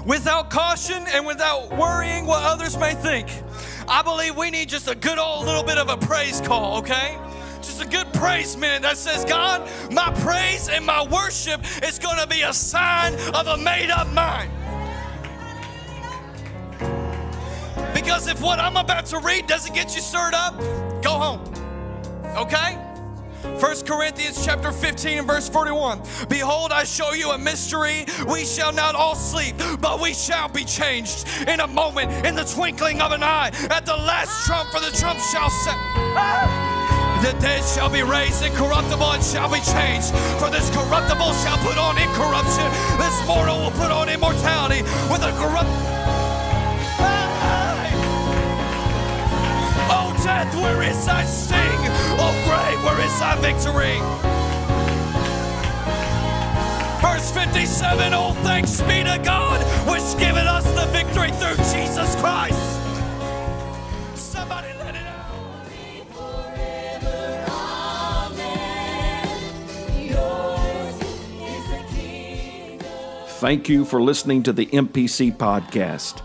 Without 0.03 0.49
caution 0.49 1.03
and 1.09 1.27
without 1.27 1.75
worrying 1.77 2.25
what 2.25 2.41
others 2.43 2.75
may 2.77 2.95
think, 2.95 3.27
I 3.87 4.01
believe 4.01 4.35
we 4.35 4.49
need 4.49 4.69
just 4.69 4.87
a 4.87 4.95
good 4.95 5.19
old 5.19 5.45
little 5.45 5.63
bit 5.63 5.77
of 5.77 5.89
a 5.89 5.97
praise 5.97 6.41
call, 6.41 6.79
okay? 6.79 7.15
Just 7.57 7.83
a 7.83 7.87
good 7.87 8.11
praise 8.13 8.57
minute 8.57 8.81
that 8.81 8.97
says, 8.97 9.25
God, 9.25 9.69
my 9.91 10.11
praise 10.21 10.69
and 10.69 10.83
my 10.83 11.03
worship 11.03 11.61
is 11.83 11.99
going 11.99 12.17
to 12.17 12.27
be 12.27 12.41
a 12.41 12.53
sign 12.53 13.13
of 13.35 13.45
a 13.45 13.57
made 13.57 13.91
up 13.91 14.07
mind. 14.07 14.51
Because 18.05 18.27
if 18.27 18.39
what 18.39 18.59
I'm 18.59 18.77
about 18.77 19.07
to 19.07 19.17
read 19.17 19.47
doesn't 19.47 19.73
get 19.73 19.95
you 19.95 19.99
stirred 19.99 20.35
up, 20.35 20.55
go 21.01 21.09
home. 21.09 21.41
Okay? 22.37 22.75
1 23.59 23.59
Corinthians 23.81 24.45
chapter 24.45 24.71
15 24.71 25.17
and 25.17 25.27
verse 25.27 25.49
41. 25.49 26.03
Behold, 26.29 26.71
I 26.71 26.83
show 26.83 27.13
you 27.13 27.31
a 27.31 27.37
mystery. 27.39 28.05
We 28.27 28.45
shall 28.45 28.71
not 28.71 28.93
all 28.93 29.15
sleep, 29.15 29.55
but 29.81 29.99
we 29.99 30.13
shall 30.13 30.47
be 30.47 30.63
changed 30.65 31.25
in 31.47 31.61
a 31.61 31.65
moment, 31.67 32.27
in 32.27 32.35
the 32.35 32.43
twinkling 32.43 33.01
of 33.01 33.11
an 33.11 33.23
eye. 33.23 33.49
At 33.71 33.87
the 33.87 33.97
last 33.97 34.45
trump, 34.45 34.69
for 34.69 34.79
the 34.79 34.95
trump 34.95 35.19
shall 35.31 35.49
sound. 35.49 37.25
The 37.25 37.33
dead 37.41 37.65
shall 37.65 37.89
be 37.89 38.03
raised 38.03 38.45
incorruptible 38.45 39.13
and 39.13 39.23
shall 39.23 39.49
be 39.51 39.61
changed. 39.61 40.13
For 40.37 40.51
this 40.51 40.69
corruptible 40.69 41.33
shall 41.41 41.57
put 41.65 41.79
on 41.79 41.97
incorruption. 41.97 42.69
This 43.01 43.25
mortal 43.25 43.61
will 43.61 43.71
put 43.71 43.89
on 43.89 44.09
immortality 44.09 44.83
with 45.09 45.23
a 45.23 45.33
corrupt. 45.41 46.34
Death, 50.25 50.55
where 50.55 50.81
is 50.81 51.05
thy 51.05 51.23
sting? 51.23 51.79
Oh, 52.17 52.33
grave, 52.45 52.83
where 52.83 52.99
is 53.05 53.19
thy 53.19 53.35
victory? 53.45 53.99
Verse 56.99 57.31
57 57.31 58.13
Oh, 58.13 58.33
thanks 58.41 58.81
be 58.81 59.03
to 59.03 59.21
God, 59.23 59.61
which 59.87 60.01
giveth 60.17 60.47
us 60.47 60.65
the 60.73 60.87
victory 60.87 61.29
through 61.37 61.57
Jesus 61.71 62.15
Christ. 62.15 62.57
Somebody 64.15 64.69
let 64.79 64.95
it 64.95 65.05
out. 65.05 65.21
Thank 73.27 73.69
you 73.69 73.85
for 73.85 74.01
listening 74.01 74.41
to 74.43 74.53
the 74.53 74.65
MPC 74.65 75.37
podcast. 75.37 76.24